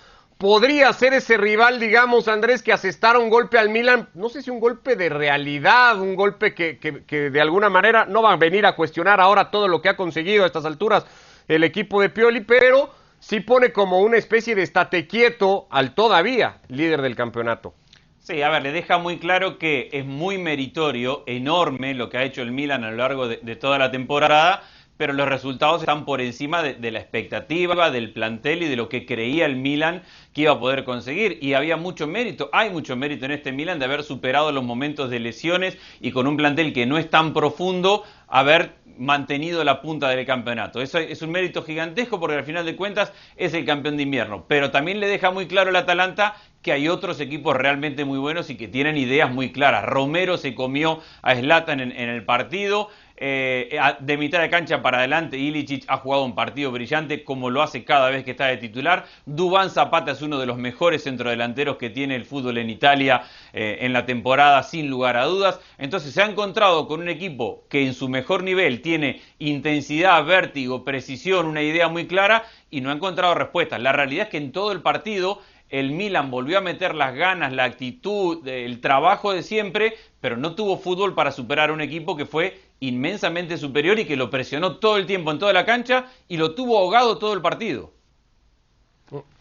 podría 0.43 0.93
ser 0.93 1.15
ese 1.15 1.37
rival, 1.37 1.79
digamos, 1.79 2.27
Andrés, 2.27 2.65
que 2.65 2.73
asestara 2.73 3.21
un 3.21 3.31
golpe 3.31 3.59
al 3.59 3.69
Milan. 3.69 4.09
No 4.15 4.29
sé 4.29 4.43
si 4.43 4.51
un 4.51 4.59
golpe 4.59 4.97
de 4.97 5.09
realidad, 5.09 6.01
un 6.01 6.17
golpe 6.17 6.53
que, 6.53 6.79
que- 6.81 7.05
que 7.05 7.31
de 7.31 7.41
alguna 7.41 7.71
manera 7.71 8.07
no 8.07 8.23
va 8.23 8.33
a 8.33 8.37
venir 8.37 8.67
a 8.67 8.75
cuestionar 8.75 9.21
ahora 9.21 9.53
todo 9.53 9.69
lo 9.69 9.81
que 9.81 9.89
ha 9.89 9.97
conseguido 9.97 10.43
a 10.43 10.47
estas 10.47 10.65
alturas 10.65 11.07
el 11.47 11.63
equipo 11.63 12.01
de 12.01 12.09
Pioli, 12.09 12.41
pero 12.41 12.91
sí 13.21 13.39
pone 13.39 13.73
como 13.73 14.01
una 14.01 14.17
especie 14.17 14.57
de 14.57 14.65
estate 14.65 15.07
quieto 15.07 15.69
al 15.71 15.95
todavía 15.95 16.57
líder 16.67 17.03
del 17.03 17.15
campeonato. 17.15 17.75
Sí, 18.19 18.43
a 18.43 18.49
ver, 18.49 18.65
le 18.65 18.73
deja 18.73 18.99
muy 18.99 19.19
claro 19.19 19.59
que 19.59 19.91
es 19.93 20.05
muy 20.05 20.39
meritorio, 20.39 21.23
enorme 21.27 21.95
lo 21.95 22.09
que 22.09 22.19
ha 22.19 22.25
hecho 22.25 22.43
el 22.43 22.51
Milan 22.51 22.83
a 22.83 22.91
lo 22.91 22.97
largo 22.97 23.29
de, 23.29 23.39
de 23.43 23.55
toda 23.55 23.79
la 23.79 23.93
temporada, 23.93 24.63
pero 24.97 25.13
los 25.13 25.29
resultados 25.29 25.83
están 25.83 26.05
por 26.05 26.21
encima 26.21 26.63
de, 26.63 26.91
la 26.91 26.99
expectativa, 26.99 27.91
del 27.91 28.13
plantel 28.13 28.63
y 28.63 28.69
de 28.69 28.77
lo 28.77 28.89
que 28.89 29.07
creía 29.07 29.47
el 29.47 29.57
Milan 29.57 30.03
que 30.33 30.43
iba 30.43 30.53
a 30.53 30.61
poder 30.61 30.85
conseguir. 30.85 31.39
Y 31.41 31.55
había 31.55 31.77
mucho 31.77 32.07
mérito, 32.07 32.51
hay 32.53 32.71
mucho 32.71 32.97
mérito 32.97 33.25
en 33.25 33.33
este 33.33 33.53
Milan 33.53 33.79
de 33.79 33.87
haber 33.87 34.03
superado 34.03 34.53
los 34.53 34.65
momentos 34.65 35.11
de 35.11 35.21
lesiones 35.21 35.77
y 36.01 36.13
con 36.13 36.27
un 36.27 36.37
plantel 36.37 36.73
que 36.73 36.87
no 36.87 36.99
es 36.99 37.11
tan 37.11 37.33
profundo, 37.33 38.05
haber 38.29 38.83
mantenido 38.99 39.65
la 39.65 39.81
punta 39.81 40.09
del 40.09 40.25
campeonato. 40.27 40.81
Eso 40.81 40.99
es 40.99 41.23
un 41.23 41.31
mérito 41.31 41.63
gigantesco 41.63 42.21
porque 42.21 42.37
al 42.37 42.45
final 42.45 42.65
de 42.65 42.77
cuentas 42.77 43.13
es 43.37 43.55
el 43.55 43.65
campeón 43.65 43.97
de 43.97 44.05
invierno. 44.05 44.45
Pero 44.49 44.71
también 44.71 45.01
le 45.01 45.09
deja 45.09 45.31
muy 45.31 45.47
claro 45.47 45.71
el 45.71 45.77
Atalanta 45.77 46.37
que 46.63 46.73
hay 46.73 46.89
otros 46.89 47.19
equipos 47.21 47.57
realmente 47.57 48.05
muy 48.05 48.19
buenos 48.19 48.49
y 48.49 48.57
que 48.57 48.69
tienen 48.69 48.97
ideas 48.97 49.31
muy 49.33 49.51
claras. 49.51 49.85
Romero 49.85 50.37
se 50.37 50.55
comió 50.55 51.01
a 51.23 51.35
Zlatan 51.35 51.81
en, 51.81 51.93
en 51.93 52.09
el 52.09 52.25
partido. 52.25 52.89
Eh, 53.25 53.79
de 54.01 54.17
mitad 54.17 54.41
de 54.41 54.51
cancha 54.51 54.83
para 54.83 54.99
adelante, 54.99 55.39
Ilicic 55.39 55.85
ha 55.87 55.99
jugado 55.99 56.25
un 56.25 56.35
partido 56.35 56.73
brillante 56.73 57.23
como 57.23 57.51
lo 57.51 57.63
hace 57.63 57.85
cada 57.85 58.11
vez 58.11 58.25
que 58.25 58.33
está 58.33 58.47
de 58.47 58.57
titular. 58.57 59.07
Dubán 59.27 59.71
Zapata 59.71 60.11
es 60.11 60.23
uno 60.23 60.41
de 60.41 60.47
los 60.47 60.59
mejores 60.59 61.05
centrodelanteros 61.05 61.77
que 61.77 61.89
tiene 61.89 62.17
el 62.17 62.25
fútbol 62.25 62.59
en 62.59 62.69
Italia 62.69 63.23
eh, 63.53 63.79
en 63.83 63.93
la 63.93 64.07
temporada, 64.07 64.65
sin 64.65 64.91
lugar 64.91 65.17
a 65.17 65.27
dudas. 65.27 65.61
Entonces 65.79 66.13
se 66.13 66.21
ha 66.21 66.27
encontrado 66.27 66.89
con 66.89 67.01
un 67.01 67.09
equipo 67.09 67.63
que 67.69 67.87
en 67.87 67.95
su 67.95 68.09
mejor 68.09 68.43
nivel 68.43 68.83
tiene 68.83 69.21
intensidad, 69.39 70.25
vértigo, 70.25 70.85
precisión, 70.85 71.47
una 71.47 71.63
idea 71.63 71.87
muy 71.87 72.09
clara 72.09 72.43
y 72.71 72.81
no 72.81 72.91
ha 72.91 72.95
encontrado 72.95 73.37
respuestas. 73.37 73.81
La 73.81 73.93
realidad 73.93 74.25
es 74.25 74.31
que 74.31 74.39
en 74.39 74.51
todo 74.51 74.73
el 74.73 74.83
partido 74.83 75.39
el 75.69 75.93
Milan 75.93 76.31
volvió 76.31 76.59
a 76.59 76.61
meter 76.61 76.97
las 76.97 77.15
ganas, 77.15 77.53
la 77.53 77.65
actitud, 77.65 78.47
el 78.49 78.81
trabajo 78.81 79.33
de 79.33 79.45
siempre, 79.45 79.95
pero 80.21 80.37
no 80.37 80.57
tuvo 80.57 80.77
fútbol 80.77 81.15
para 81.15 81.31
superar 81.31 81.71
a 81.71 81.73
un 81.73 81.81
equipo 81.81 82.17
que 82.17 82.27
fue 82.27 82.72
inmensamente 82.83 83.57
superior 83.59 83.99
y 83.99 84.05
que 84.05 84.17
lo 84.17 84.29
presionó 84.29 84.77
todo 84.77 84.97
el 84.97 85.07
tiempo 85.07 85.31
en 85.31 85.39
toda 85.39 85.53
la 85.53 85.65
cancha 85.65 86.07
y 86.29 86.37
lo 86.37 86.55
tuvo 86.55 86.79
ahogado 86.79 87.17
todo 87.19 87.33
el 87.33 87.41
partido. 87.41 87.93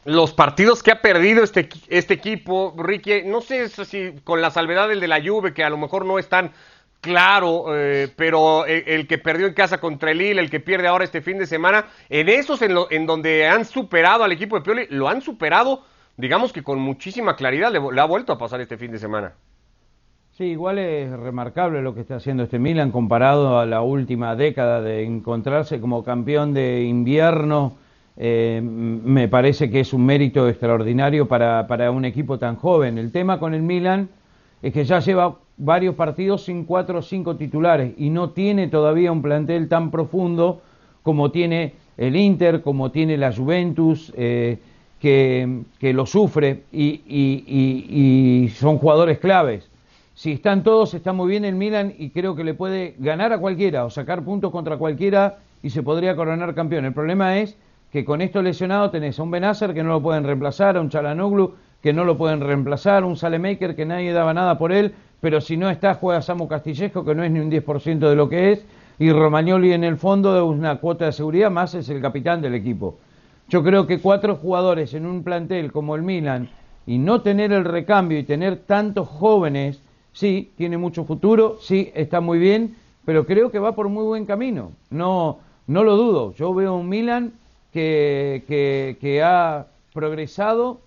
Los 0.05 0.33
partidos 0.33 0.83
que 0.83 0.91
ha 0.91 1.01
perdido 1.01 1.43
este, 1.43 1.69
este 1.87 2.13
equipo, 2.13 2.75
Ricky, 2.77 3.23
no 3.23 3.41
sé 3.41 3.69
si 3.69 4.13
con 4.23 4.41
la 4.41 4.51
salvedad 4.51 4.89
del 4.89 4.99
de 4.99 5.07
la 5.07 5.21
Juve, 5.23 5.53
que 5.53 5.63
a 5.63 5.69
lo 5.69 5.77
mejor 5.77 6.05
no 6.05 6.19
es 6.19 6.29
tan 6.29 6.51
claro, 7.01 7.75
eh, 7.75 8.11
pero 8.15 8.65
el, 8.65 8.83
el, 8.85 9.07
que 9.07 9.17
perdió 9.17 9.47
en 9.47 9.53
casa 9.53 9.79
contra 9.79 10.11
el 10.11 10.19
Lille, 10.19 10.39
el 10.39 10.51
que 10.51 10.59
pierde 10.59 10.87
ahora 10.87 11.03
este 11.03 11.21
fin 11.21 11.39
de 11.39 11.47
semana, 11.47 11.87
en 12.09 12.29
esos 12.29 12.61
en, 12.61 12.75
lo, 12.75 12.91
en 12.91 13.07
donde 13.07 13.47
han 13.47 13.65
superado 13.65 14.23
al 14.23 14.31
equipo 14.31 14.55
de 14.55 14.61
Pioli, 14.61 14.87
lo 14.89 15.09
han 15.09 15.21
superado, 15.21 15.83
digamos 16.15 16.53
que 16.53 16.61
con 16.61 16.79
muchísima 16.79 17.35
claridad, 17.35 17.71
le 17.71 18.01
ha 18.01 18.05
vuelto 18.05 18.33
a 18.33 18.37
pasar 18.37 18.61
este 18.61 18.77
fin 18.77 18.91
de 18.91 18.99
semana. 18.99 19.33
Sí, 20.37 20.45
igual 20.45 20.79
es 20.79 21.11
remarcable 21.11 21.81
lo 21.81 21.93
que 21.93 22.01
está 22.01 22.15
haciendo 22.15 22.43
este 22.43 22.57
Milan 22.57 22.91
comparado 22.91 23.59
a 23.59 23.65
la 23.65 23.81
última 23.81 24.33
década 24.37 24.81
de 24.81 25.03
encontrarse 25.03 25.81
como 25.81 26.05
campeón 26.05 26.53
de 26.53 26.83
invierno. 26.83 27.73
Eh, 28.15 28.61
me 28.63 29.27
parece 29.27 29.69
que 29.69 29.81
es 29.81 29.91
un 29.91 30.05
mérito 30.05 30.47
extraordinario 30.47 31.27
para, 31.27 31.67
para 31.67 31.91
un 31.91 32.05
equipo 32.05 32.39
tan 32.39 32.55
joven. 32.55 32.97
El 32.97 33.11
tema 33.11 33.39
con 33.39 33.53
el 33.53 33.61
Milan 33.61 34.07
es 34.61 34.71
que 34.71 34.85
ya 34.85 34.99
lleva 34.99 35.35
varios 35.57 35.95
partidos 35.95 36.45
sin 36.45 36.63
cuatro 36.63 36.99
o 36.99 37.01
cinco 37.01 37.35
titulares 37.35 37.93
y 37.97 38.09
no 38.09 38.29
tiene 38.29 38.69
todavía 38.69 39.11
un 39.11 39.21
plantel 39.21 39.67
tan 39.67 39.91
profundo 39.91 40.61
como 41.03 41.31
tiene 41.31 41.73
el 41.97 42.15
Inter, 42.15 42.61
como 42.61 42.89
tiene 42.89 43.17
la 43.17 43.33
Juventus, 43.33 44.13
eh, 44.15 44.59
que, 44.97 45.63
que, 45.77 45.91
lo 45.91 46.05
sufre 46.05 46.63
y, 46.71 47.01
y, 47.05 47.43
y, 47.45 48.43
y 48.45 48.49
son 48.49 48.77
jugadores 48.77 49.19
claves 49.19 49.69
si 50.13 50.33
están 50.33 50.63
todos, 50.63 50.93
está 50.93 51.13
muy 51.13 51.29
bien 51.29 51.45
el 51.45 51.55
Milan 51.55 51.93
y 51.97 52.09
creo 52.09 52.35
que 52.35 52.43
le 52.43 52.53
puede 52.53 52.95
ganar 52.99 53.31
a 53.33 53.39
cualquiera 53.39 53.85
o 53.85 53.89
sacar 53.89 54.23
puntos 54.23 54.51
contra 54.51 54.77
cualquiera 54.77 55.39
y 55.63 55.69
se 55.69 55.83
podría 55.83 56.15
coronar 56.15 56.53
campeón. 56.53 56.85
El 56.85 56.93
problema 56.93 57.37
es 57.37 57.57
que 57.91 58.05
con 58.05 58.21
esto 58.21 58.41
lesionado 58.41 58.89
tenés 58.89 59.19
a 59.19 59.23
un 59.23 59.31
Benacer 59.31 59.73
que 59.73 59.83
no 59.83 59.89
lo 59.89 60.01
pueden 60.01 60.23
reemplazar, 60.23 60.77
a 60.77 60.81
un 60.81 60.89
Chalanoglu 60.89 61.53
que 61.81 61.93
no 61.93 62.03
lo 62.03 62.17
pueden 62.17 62.41
reemplazar, 62.41 63.03
un 63.03 63.17
Salemaker 63.17 63.75
que 63.75 63.85
nadie 63.85 64.13
daba 64.13 64.33
nada 64.33 64.57
por 64.57 64.71
él, 64.71 64.93
pero 65.19 65.41
si 65.41 65.57
no 65.57 65.69
está 65.69 65.95
juega 65.95 66.21
Samu 66.21 66.47
Castillesco 66.47 67.03
que 67.03 67.15
no 67.15 67.23
es 67.23 67.31
ni 67.31 67.39
un 67.39 67.49
10% 67.49 67.99
de 67.99 68.15
lo 68.15 68.29
que 68.29 68.51
es 68.51 68.65
y 68.99 69.11
Romagnoli 69.11 69.73
en 69.73 69.83
el 69.83 69.97
fondo 69.97 70.33
de 70.33 70.41
una 70.41 70.75
cuota 70.75 71.05
de 71.05 71.11
seguridad 71.11 71.49
más 71.49 71.73
es 71.73 71.89
el 71.89 72.01
capitán 72.01 72.41
del 72.41 72.53
equipo. 72.53 72.99
Yo 73.49 73.63
creo 73.63 73.87
que 73.87 73.99
cuatro 73.99 74.35
jugadores 74.35 74.93
en 74.93 75.05
un 75.05 75.23
plantel 75.23 75.71
como 75.71 75.95
el 75.95 76.03
Milan 76.03 76.49
y 76.85 76.99
no 76.99 77.21
tener 77.21 77.51
el 77.51 77.65
recambio 77.65 78.19
y 78.19 78.23
tener 78.23 78.57
tantos 78.57 79.07
jóvenes 79.07 79.81
sí, 80.13 80.51
tiene 80.57 80.77
mucho 80.77 81.05
futuro, 81.05 81.57
sí, 81.61 81.91
está 81.95 82.21
muy 82.21 82.39
bien, 82.39 82.75
pero 83.05 83.25
creo 83.25 83.51
que 83.51 83.59
va 83.59 83.75
por 83.75 83.89
muy 83.89 84.03
buen 84.03 84.25
camino. 84.25 84.71
No, 84.89 85.39
no 85.67 85.83
lo 85.83 85.97
dudo. 85.97 86.33
Yo 86.35 86.53
veo 86.53 86.75
un 86.75 86.89
Milan 86.89 87.33
que, 87.73 88.43
que, 88.99 89.23
ha 89.23 89.67
progresado 89.93 90.79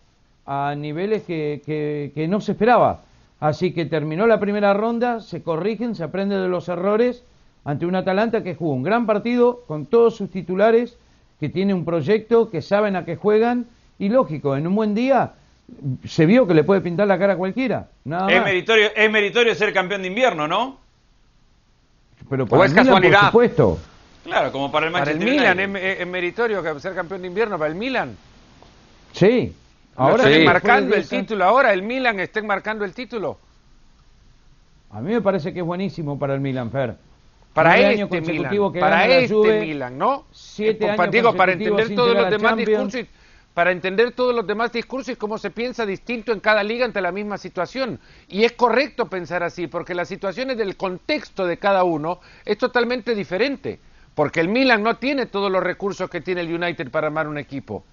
a 0.46 0.74
niveles 0.76 1.22
que, 1.22 1.62
que, 1.64 2.12
que, 2.14 2.28
no 2.28 2.40
se 2.40 2.52
esperaba. 2.52 3.02
Así 3.40 3.72
que 3.72 3.87
terminó 3.87 4.26
la 4.26 4.40
primera 4.40 4.74
ronda, 4.74 5.20
se 5.20 5.42
corrigen, 5.42 5.94
se 5.94 6.04
aprende 6.04 6.37
de 6.37 6.48
los 6.48 6.68
errores 6.68 7.24
ante 7.64 7.87
un 7.87 7.94
Atalanta 7.94 8.42
que 8.42 8.54
jugó 8.54 8.74
un 8.74 8.82
gran 8.82 9.06
partido 9.06 9.62
con 9.66 9.87
todos 9.87 10.16
sus 10.16 10.30
titulares, 10.30 10.98
que 11.40 11.48
tiene 11.48 11.74
un 11.74 11.84
proyecto, 11.84 12.50
que 12.50 12.62
saben 12.62 12.96
a 12.96 13.04
qué 13.04 13.16
juegan 13.16 13.66
y 13.98 14.08
lógico, 14.08 14.56
en 14.56 14.66
un 14.66 14.74
buen 14.74 14.94
día 14.94 15.32
se 16.05 16.27
vio 16.27 16.46
que 16.46 16.55
le 16.55 16.64
puede 16.64 16.81
pintar 16.81 17.07
la 17.07 17.18
cara 17.18 17.35
a 17.35 17.37
cualquiera. 17.37 17.88
Nada 18.05 18.31
es, 18.31 18.42
meritorio, 18.42 18.90
es 18.94 19.11
meritorio 19.11 19.55
ser 19.55 19.72
campeón 19.72 20.03
de 20.03 20.09
invierno, 20.09 20.46
¿no? 20.46 20.79
Pero 22.29 22.46
para 22.46 22.64
es 22.64 22.70
Milan, 22.70 22.87
casualidad. 22.87 23.20
por 23.20 23.27
supuesto. 23.29 23.79
Claro, 24.24 24.53
como 24.53 24.72
para 24.72 24.87
el 24.87 24.92
Manchester 24.92 25.18
Para 25.18 25.31
el 25.31 25.37
Milan 25.37 25.77
es, 25.77 26.00
es, 26.00 26.07
meritorio 26.07 26.81
ser 26.81 26.94
campeón 26.94 27.22
de 27.22 27.29
invierno 27.29 27.59
para 27.59 27.70
el 27.70 27.77
Milan. 27.77 28.16
Sí. 29.12 29.55
Ahora 29.96 30.24
sí. 30.24 30.44
marcando 30.44 30.96
el 30.96 31.07
título 31.07 31.44
ahora, 31.44 31.72
el 31.72 31.83
Milan 31.83 32.18
está 32.20 32.42
marcando 32.42 32.85
el 32.85 32.92
título. 32.92 33.38
A 34.90 35.00
mí 35.00 35.12
me 35.12 35.20
parece 35.20 35.53
que 35.53 35.61
es 35.61 35.64
buenísimo 35.64 36.18
para 36.18 36.35
el 36.35 36.40
Milan, 36.40 36.70
Fer. 36.70 36.96
Para 37.53 37.79
este 37.79 38.20
Milan, 38.20 38.72
para 38.81 39.07
este 39.07 39.35
Juve, 39.35 39.61
Milan, 39.61 39.96
¿no? 39.96 40.24
Siete 40.33 40.90
años 40.90 41.11
digo, 41.11 41.35
para 41.35 41.53
entender 41.53 41.94
todos 41.94 42.16
los 42.16 42.31
demás 42.31 42.57
discursos 42.57 43.07
para 43.54 43.70
entender 43.70 44.12
todos 44.12 44.34
los 44.34 44.46
demás 44.46 44.72
discursos 44.72 45.14
y 45.14 45.16
cómo 45.16 45.38
se 45.38 45.50
piensa 45.50 45.86
distinto 45.86 46.32
en 46.32 46.40
cada 46.40 46.64
liga 46.64 46.84
ante 46.84 47.00
la 47.00 47.12
misma 47.12 47.38
situación. 47.38 48.00
Y 48.28 48.42
es 48.42 48.52
correcto 48.52 49.08
pensar 49.08 49.44
así, 49.44 49.68
porque 49.68 49.94
las 49.94 50.08
situaciones 50.08 50.58
del 50.58 50.76
contexto 50.76 51.46
de 51.46 51.56
cada 51.56 51.84
uno 51.84 52.20
es 52.44 52.58
totalmente 52.58 53.14
diferente. 53.14 53.78
Porque 54.14 54.40
el 54.40 54.48
Milan 54.48 54.82
no 54.82 54.96
tiene 54.96 55.26
todos 55.26 55.50
los 55.50 55.62
recursos 55.62 56.10
que 56.10 56.20
tiene 56.20 56.40
el 56.40 56.52
United 56.52 56.90
para 56.90 57.06
armar 57.06 57.28
un 57.28 57.38
equipo. 57.38 57.84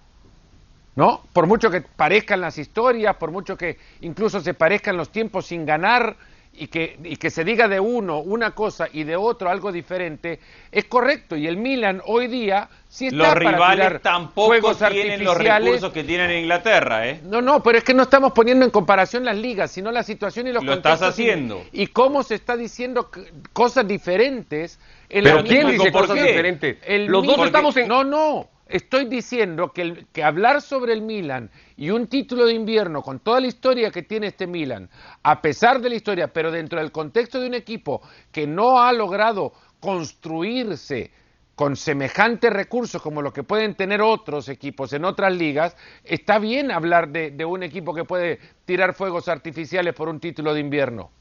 ¿No? 0.96 1.22
Por 1.32 1.46
mucho 1.48 1.70
que 1.70 1.82
parezcan 1.82 2.42
las 2.42 2.58
historias, 2.58 3.16
por 3.16 3.32
mucho 3.32 3.56
que 3.56 3.78
incluso 4.02 4.42
se 4.42 4.54
parezcan 4.54 4.98
los 4.98 5.10
tiempos 5.10 5.46
sin 5.46 5.66
ganar, 5.66 6.18
y 6.54 6.68
que, 6.68 6.98
y 7.04 7.16
que 7.16 7.30
se 7.30 7.44
diga 7.46 7.68
de 7.68 7.80
uno 7.80 8.20
una 8.20 8.52
cosa 8.52 8.88
y 8.92 9.04
de 9.04 9.16
otro 9.16 9.50
algo 9.50 9.72
diferente, 9.72 10.40
es 10.72 10.86
correcto. 10.86 11.36
Y 11.36 11.48
el 11.48 11.56
Milan 11.58 12.02
hoy 12.06 12.28
día 12.28 12.68
sí 12.90 13.06
está 13.08 13.18
Los 13.18 13.28
para 13.30 13.40
rivales 13.40 13.88
tirar 13.88 14.00
tampoco 14.02 14.76
tienen 14.76 15.24
los 15.24 15.38
recursos 15.38 15.92
que 15.94 16.04
tienen 16.04 16.30
en 16.30 16.40
Inglaterra, 16.42 17.08
¿eh? 17.08 17.22
No, 17.24 17.42
no, 17.42 17.64
pero 17.64 17.78
es 17.78 17.84
que 17.86 17.94
no 17.94 18.04
estamos 18.04 18.34
poniendo 18.34 18.66
en 18.66 18.72
comparación 18.72 19.24
las 19.24 19.38
ligas, 19.38 19.72
sino 19.72 19.92
la 19.92 20.04
situación 20.04 20.48
y 20.48 20.52
los 20.52 20.64
Lo 20.64 20.74
estás 20.74 21.02
y- 21.02 21.06
haciendo. 21.06 21.64
Y, 21.72 21.88
cómo 21.88 22.22
se 22.22 22.36
está 22.36 22.58
diciendo 22.58 23.10
cosas 23.54 23.88
diferentes 23.88 24.78
en 25.10 25.24
Pero 25.24 25.38
la 25.38 25.44
¿quién 25.44 25.68
misma- 25.68 25.72
dice 25.84 25.92
¿por 25.92 26.02
cosas 26.08 26.24
diferentes? 26.26 26.78
el 26.86 27.06
Los 27.06 27.26
dos 27.26 27.46
estamos 27.46 27.76
en... 27.78 27.88
No, 27.88 28.04
no. 28.04 28.50
Estoy 28.72 29.06
diciendo 29.06 29.72
que, 29.74 29.82
el- 29.82 30.08
que 30.14 30.24
hablar 30.24 30.62
sobre 30.62 30.94
el 30.94 31.02
Milan 31.02 31.52
y 31.76 31.90
un 31.90 32.08
título 32.08 32.46
de 32.46 32.54
invierno 32.54 33.02
con 33.02 33.20
toda 33.20 33.42
la 33.42 33.48
historia 33.48 33.92
que 33.92 34.04
tiene 34.04 34.28
este 34.28 34.48
Milan, 34.48 34.90
a 35.24 35.42
pesar 35.42 35.82
de 35.82 35.90
la 35.90 35.96
historia, 35.96 36.32
pero 36.32 36.52
dentro 36.52 36.80
del 36.80 36.92
contexto 36.92 37.40
de 37.40 37.48
un 37.48 37.54
equipo 37.54 38.02
que 38.32 38.48
no 38.48 38.82
ha 38.82 38.94
logrado 38.94 39.54
construirse 39.80 41.12
con 41.56 41.76
semejantes 41.76 42.52
recursos 42.52 43.02
como 43.02 43.22
los 43.22 43.34
que 43.34 43.44
pueden 43.44 43.76
tener 43.76 44.02
otros 44.02 44.48
equipos 44.48 44.94
en 44.94 45.04
otras 45.06 45.34
ligas, 45.36 45.76
está 46.04 46.40
bien 46.40 46.72
hablar 46.72 47.10
de, 47.10 47.32
de 47.32 47.46
un 47.46 47.64
equipo 47.64 47.94
que 47.94 48.06
puede 48.06 48.40
tirar 48.66 48.94
fuegos 48.94 49.28
artificiales 49.28 49.94
por 49.94 50.08
un 50.08 50.20
título 50.20 50.54
de 50.54 50.62
invierno. 50.62 51.12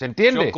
¿Se 0.00 0.06
entiende? 0.06 0.50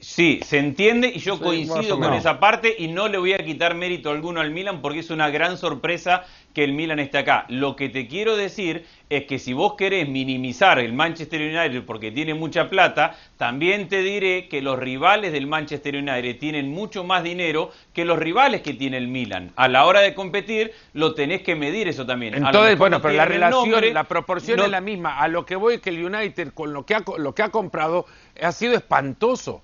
Sí, 0.00 0.38
se 0.44 0.58
entiende 0.58 1.08
y 1.12 1.18
yo 1.18 1.38
Sí, 1.38 1.42
coincido 1.42 1.98
con 1.98 2.14
esa 2.14 2.38
parte 2.38 2.72
y 2.78 2.86
no 2.86 3.08
le 3.08 3.18
voy 3.18 3.32
a 3.32 3.38
quitar 3.38 3.74
mérito 3.74 4.12
alguno 4.12 4.40
al 4.40 4.52
Milan 4.52 4.80
porque 4.80 5.00
es 5.00 5.10
una 5.10 5.28
gran 5.28 5.58
sorpresa 5.58 6.22
que 6.54 6.62
el 6.62 6.72
Milan 6.72 7.00
esté 7.00 7.18
acá. 7.18 7.46
Lo 7.48 7.74
que 7.74 7.88
te 7.88 8.06
quiero 8.06 8.36
decir 8.36 8.86
es 9.08 9.24
que 9.26 9.38
si 9.38 9.52
vos 9.52 9.74
querés 9.74 10.08
minimizar 10.08 10.80
el 10.80 10.92
Manchester 10.92 11.40
United 11.40 11.84
porque 11.84 12.10
tiene 12.10 12.34
mucha 12.34 12.68
plata, 12.68 13.16
también 13.36 13.88
te 13.88 14.02
diré 14.02 14.48
que 14.48 14.60
los 14.60 14.78
rivales 14.78 15.30
del 15.32 15.46
Manchester 15.46 15.94
United 15.96 16.38
tienen 16.40 16.70
mucho 16.70 17.04
más 17.04 17.22
dinero 17.22 17.70
que 17.92 18.04
los 18.04 18.18
rivales 18.18 18.62
que 18.62 18.74
tiene 18.74 18.96
el 18.96 19.06
Milan. 19.06 19.52
A 19.54 19.68
la 19.68 19.84
hora 19.86 20.00
de 20.00 20.12
competir 20.12 20.72
lo 20.92 21.14
tenés 21.14 21.42
que 21.42 21.54
medir 21.54 21.86
eso 21.86 22.04
también. 22.04 22.34
Entonces, 22.34 22.76
bueno, 22.76 22.96
no 22.96 23.02
pero 23.02 23.14
la 23.14 23.24
relación, 23.26 23.70
nombre, 23.70 23.92
la 23.92 24.04
proporción 24.04 24.56
no- 24.56 24.64
es 24.64 24.70
la 24.70 24.80
misma. 24.80 25.18
A 25.20 25.28
lo 25.28 25.46
que 25.46 25.54
voy 25.54 25.78
que 25.78 25.90
el 25.90 26.04
United 26.04 26.52
con 26.52 26.72
lo 26.72 26.84
que 26.84 26.94
ha, 26.96 27.04
lo 27.16 27.32
que 27.32 27.42
ha 27.42 27.50
comprado 27.50 28.06
ha 28.42 28.50
sido 28.50 28.74
espantoso, 28.74 29.62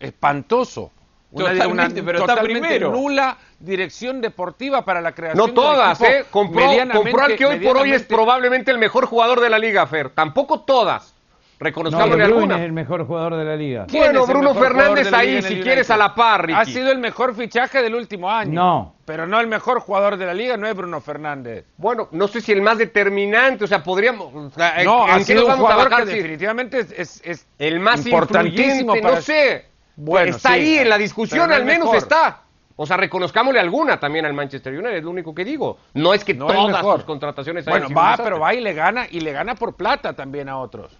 espantoso. 0.00 0.90
Totalmente, 1.36 2.02
pero 2.02 2.18
está 2.20 2.40
primero. 2.42 2.90
nula 2.90 3.36
dirección 3.58 4.20
deportiva 4.20 4.84
para 4.84 5.00
la 5.00 5.12
creación 5.12 5.38
No 5.38 5.44
de 5.44 5.50
un 5.50 5.54
todas, 5.54 6.00
equipo 6.00 6.16
¿eh? 6.18 6.24
Compró, 6.30 6.66
medianamente- 6.66 7.10
compró 7.10 7.24
al 7.26 7.36
que 7.36 7.46
hoy 7.46 7.60
por 7.60 7.76
hoy 7.76 7.92
es 7.92 8.02
probablemente 8.02 8.70
el 8.70 8.78
mejor 8.78 9.06
jugador 9.06 9.40
de 9.40 9.50
la 9.50 9.58
liga, 9.58 9.86
Fer. 9.86 10.10
Tampoco 10.10 10.60
todas. 10.60 11.14
No, 11.14 11.64
Reconozcámosle 11.66 12.16
De 12.16 12.24
Bruyne 12.24 12.36
alguna. 12.38 12.56
es 12.56 12.62
el 12.62 12.72
mejor 12.72 13.06
jugador 13.06 13.36
de 13.36 13.44
la 13.44 13.54
liga. 13.54 13.84
¿Quién 13.86 14.02
Bueno, 14.04 14.26
Bruno 14.26 14.54
Fernández 14.54 15.12
ahí, 15.12 15.42
si 15.42 15.60
quieres, 15.60 15.90
a 15.90 15.98
la 15.98 16.14
par, 16.14 16.46
Ricky. 16.46 16.58
Ha 16.58 16.64
sido 16.64 16.90
el 16.90 16.96
mejor 16.96 17.34
fichaje 17.34 17.82
del 17.82 17.94
último 17.94 18.30
año. 18.30 18.52
No. 18.54 18.94
Pero 19.04 19.26
no 19.26 19.38
el 19.38 19.46
mejor 19.46 19.80
jugador 19.80 20.16
de 20.16 20.24
la 20.24 20.32
liga, 20.32 20.56
no 20.56 20.66
es 20.66 20.74
Bruno 20.74 21.02
Fernández. 21.02 21.66
Bueno, 21.76 22.08
no 22.12 22.28
sé 22.28 22.40
si 22.40 22.52
el 22.52 22.62
más 22.62 22.78
determinante, 22.78 23.64
o 23.64 23.66
sea, 23.66 23.82
podríamos... 23.82 24.34
o 24.34 24.50
sea, 24.56 24.82
No, 24.84 25.04
¿en 25.04 25.10
ha 25.10 25.20
sido 25.20 25.46
un 25.48 25.52
jugador 25.58 25.94
que 25.94 26.04
definitivamente 26.06 26.78
es, 26.78 26.92
es- 26.92 27.20
es 27.26 27.46
El 27.58 27.78
más 27.78 28.06
importantísimo 28.06 28.94
para- 28.98 29.16
no 29.16 29.20
sé. 29.20 29.66
Bueno, 30.02 30.36
está 30.36 30.54
sí, 30.54 30.54
ahí 30.54 30.78
en 30.78 30.88
la 30.88 30.96
discusión, 30.98 31.48
no 31.48 31.54
al 31.54 31.64
menos 31.64 31.84
mejor. 31.84 31.96
está. 31.96 32.42
O 32.76 32.86
sea, 32.86 32.96
reconozcámosle 32.96 33.60
alguna 33.60 34.00
también 34.00 34.24
al 34.24 34.32
Manchester 34.32 34.72
United, 34.72 34.96
es 34.96 35.04
lo 35.04 35.10
único 35.10 35.34
que 35.34 35.44
digo. 35.44 35.76
No 35.92 36.14
es 36.14 36.24
que 36.24 36.32
No 36.32 36.46
todas 36.46 36.80
sus 36.96 37.04
contrataciones 37.04 37.68
hayan 37.68 37.82
Bueno, 37.82 37.94
va, 37.94 38.16
pero 38.16 38.40
va 38.40 38.54
y 38.54 38.60
le 38.60 38.72
gana, 38.72 39.06
y 39.10 39.20
le 39.20 39.32
gana 39.32 39.54
por 39.54 39.74
plata 39.74 40.14
también 40.14 40.48
a 40.48 40.56
otros. 40.56 40.96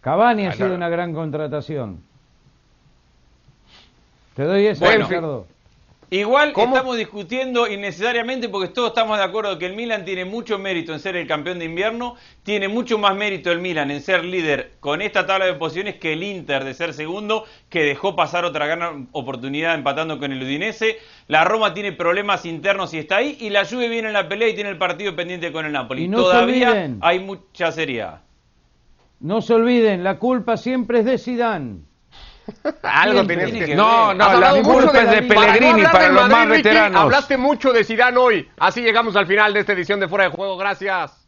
Cavani 0.00 0.46
ha 0.46 0.52
sido 0.52 0.66
claro. 0.66 0.74
una 0.74 0.88
gran 0.88 1.14
contratación. 1.14 2.02
Te 4.34 4.42
doy 4.44 4.66
esa, 4.66 4.84
Bueno, 4.84 5.06
Ricardo. 5.06 5.46
Igual 6.12 6.52
¿Cómo? 6.52 6.74
estamos 6.74 6.96
discutiendo 6.96 7.68
innecesariamente 7.68 8.48
porque 8.48 8.66
todos 8.66 8.88
estamos 8.88 9.16
de 9.16 9.22
acuerdo 9.22 9.56
que 9.60 9.66
el 9.66 9.74
Milan 9.74 10.04
tiene 10.04 10.24
mucho 10.24 10.58
mérito 10.58 10.92
en 10.92 10.98
ser 10.98 11.14
el 11.14 11.28
campeón 11.28 11.60
de 11.60 11.66
invierno, 11.66 12.16
tiene 12.42 12.66
mucho 12.66 12.98
más 12.98 13.14
mérito 13.14 13.52
el 13.52 13.60
Milan 13.60 13.92
en 13.92 14.02
ser 14.02 14.24
líder 14.24 14.72
con 14.80 15.02
esta 15.02 15.24
tabla 15.24 15.46
de 15.46 15.54
posiciones 15.54 15.96
que 15.96 16.14
el 16.14 16.24
Inter 16.24 16.64
de 16.64 16.74
ser 16.74 16.94
segundo, 16.94 17.44
que 17.68 17.84
dejó 17.84 18.16
pasar 18.16 18.44
otra 18.44 18.66
gran 18.66 19.06
oportunidad 19.12 19.76
empatando 19.76 20.18
con 20.18 20.32
el 20.32 20.42
Udinese. 20.42 20.98
La 21.28 21.44
Roma 21.44 21.74
tiene 21.74 21.92
problemas 21.92 22.44
internos 22.44 22.92
y 22.92 22.98
está 22.98 23.18
ahí, 23.18 23.36
y 23.38 23.50
la 23.50 23.64
Juve 23.64 23.88
viene 23.88 24.08
en 24.08 24.14
la 24.14 24.28
pelea 24.28 24.48
y 24.48 24.54
tiene 24.54 24.70
el 24.70 24.78
partido 24.78 25.14
pendiente 25.14 25.52
con 25.52 25.64
el 25.64 25.70
Napoli. 25.70 26.04
Y 26.04 26.08
no 26.08 26.18
Todavía 26.18 26.90
hay 27.00 27.20
mucha 27.20 27.70
seriedad. 27.70 28.22
No 29.20 29.42
se 29.42 29.54
olviden, 29.54 30.02
la 30.02 30.18
culpa 30.18 30.56
siempre 30.56 31.00
es 31.00 31.04
de 31.04 31.18
Zidane. 31.18 31.89
Algo 32.82 33.26
tenías 33.26 33.50
que 33.52 33.74
No, 33.74 34.14
no, 34.14 34.38
la 34.38 34.62
culpa 34.62 35.02
es 35.02 35.10
de 35.10 35.22
Para 35.34 35.46
no 35.46 35.58
Pellegrini 35.58 35.82
para 35.84 36.08
los 36.08 36.22
Madrid, 36.22 36.36
más 36.36 36.48
veteranos. 36.48 37.02
Hablaste 37.02 37.36
mucho 37.36 37.72
de 37.72 37.84
Zidane 37.84 38.16
hoy. 38.16 38.48
Así 38.58 38.82
llegamos 38.82 39.16
al 39.16 39.26
final 39.26 39.52
de 39.52 39.60
esta 39.60 39.72
edición 39.72 40.00
de 40.00 40.08
Fuera 40.08 40.24
de 40.24 40.30
Juego. 40.30 40.56
Gracias. 40.56 41.19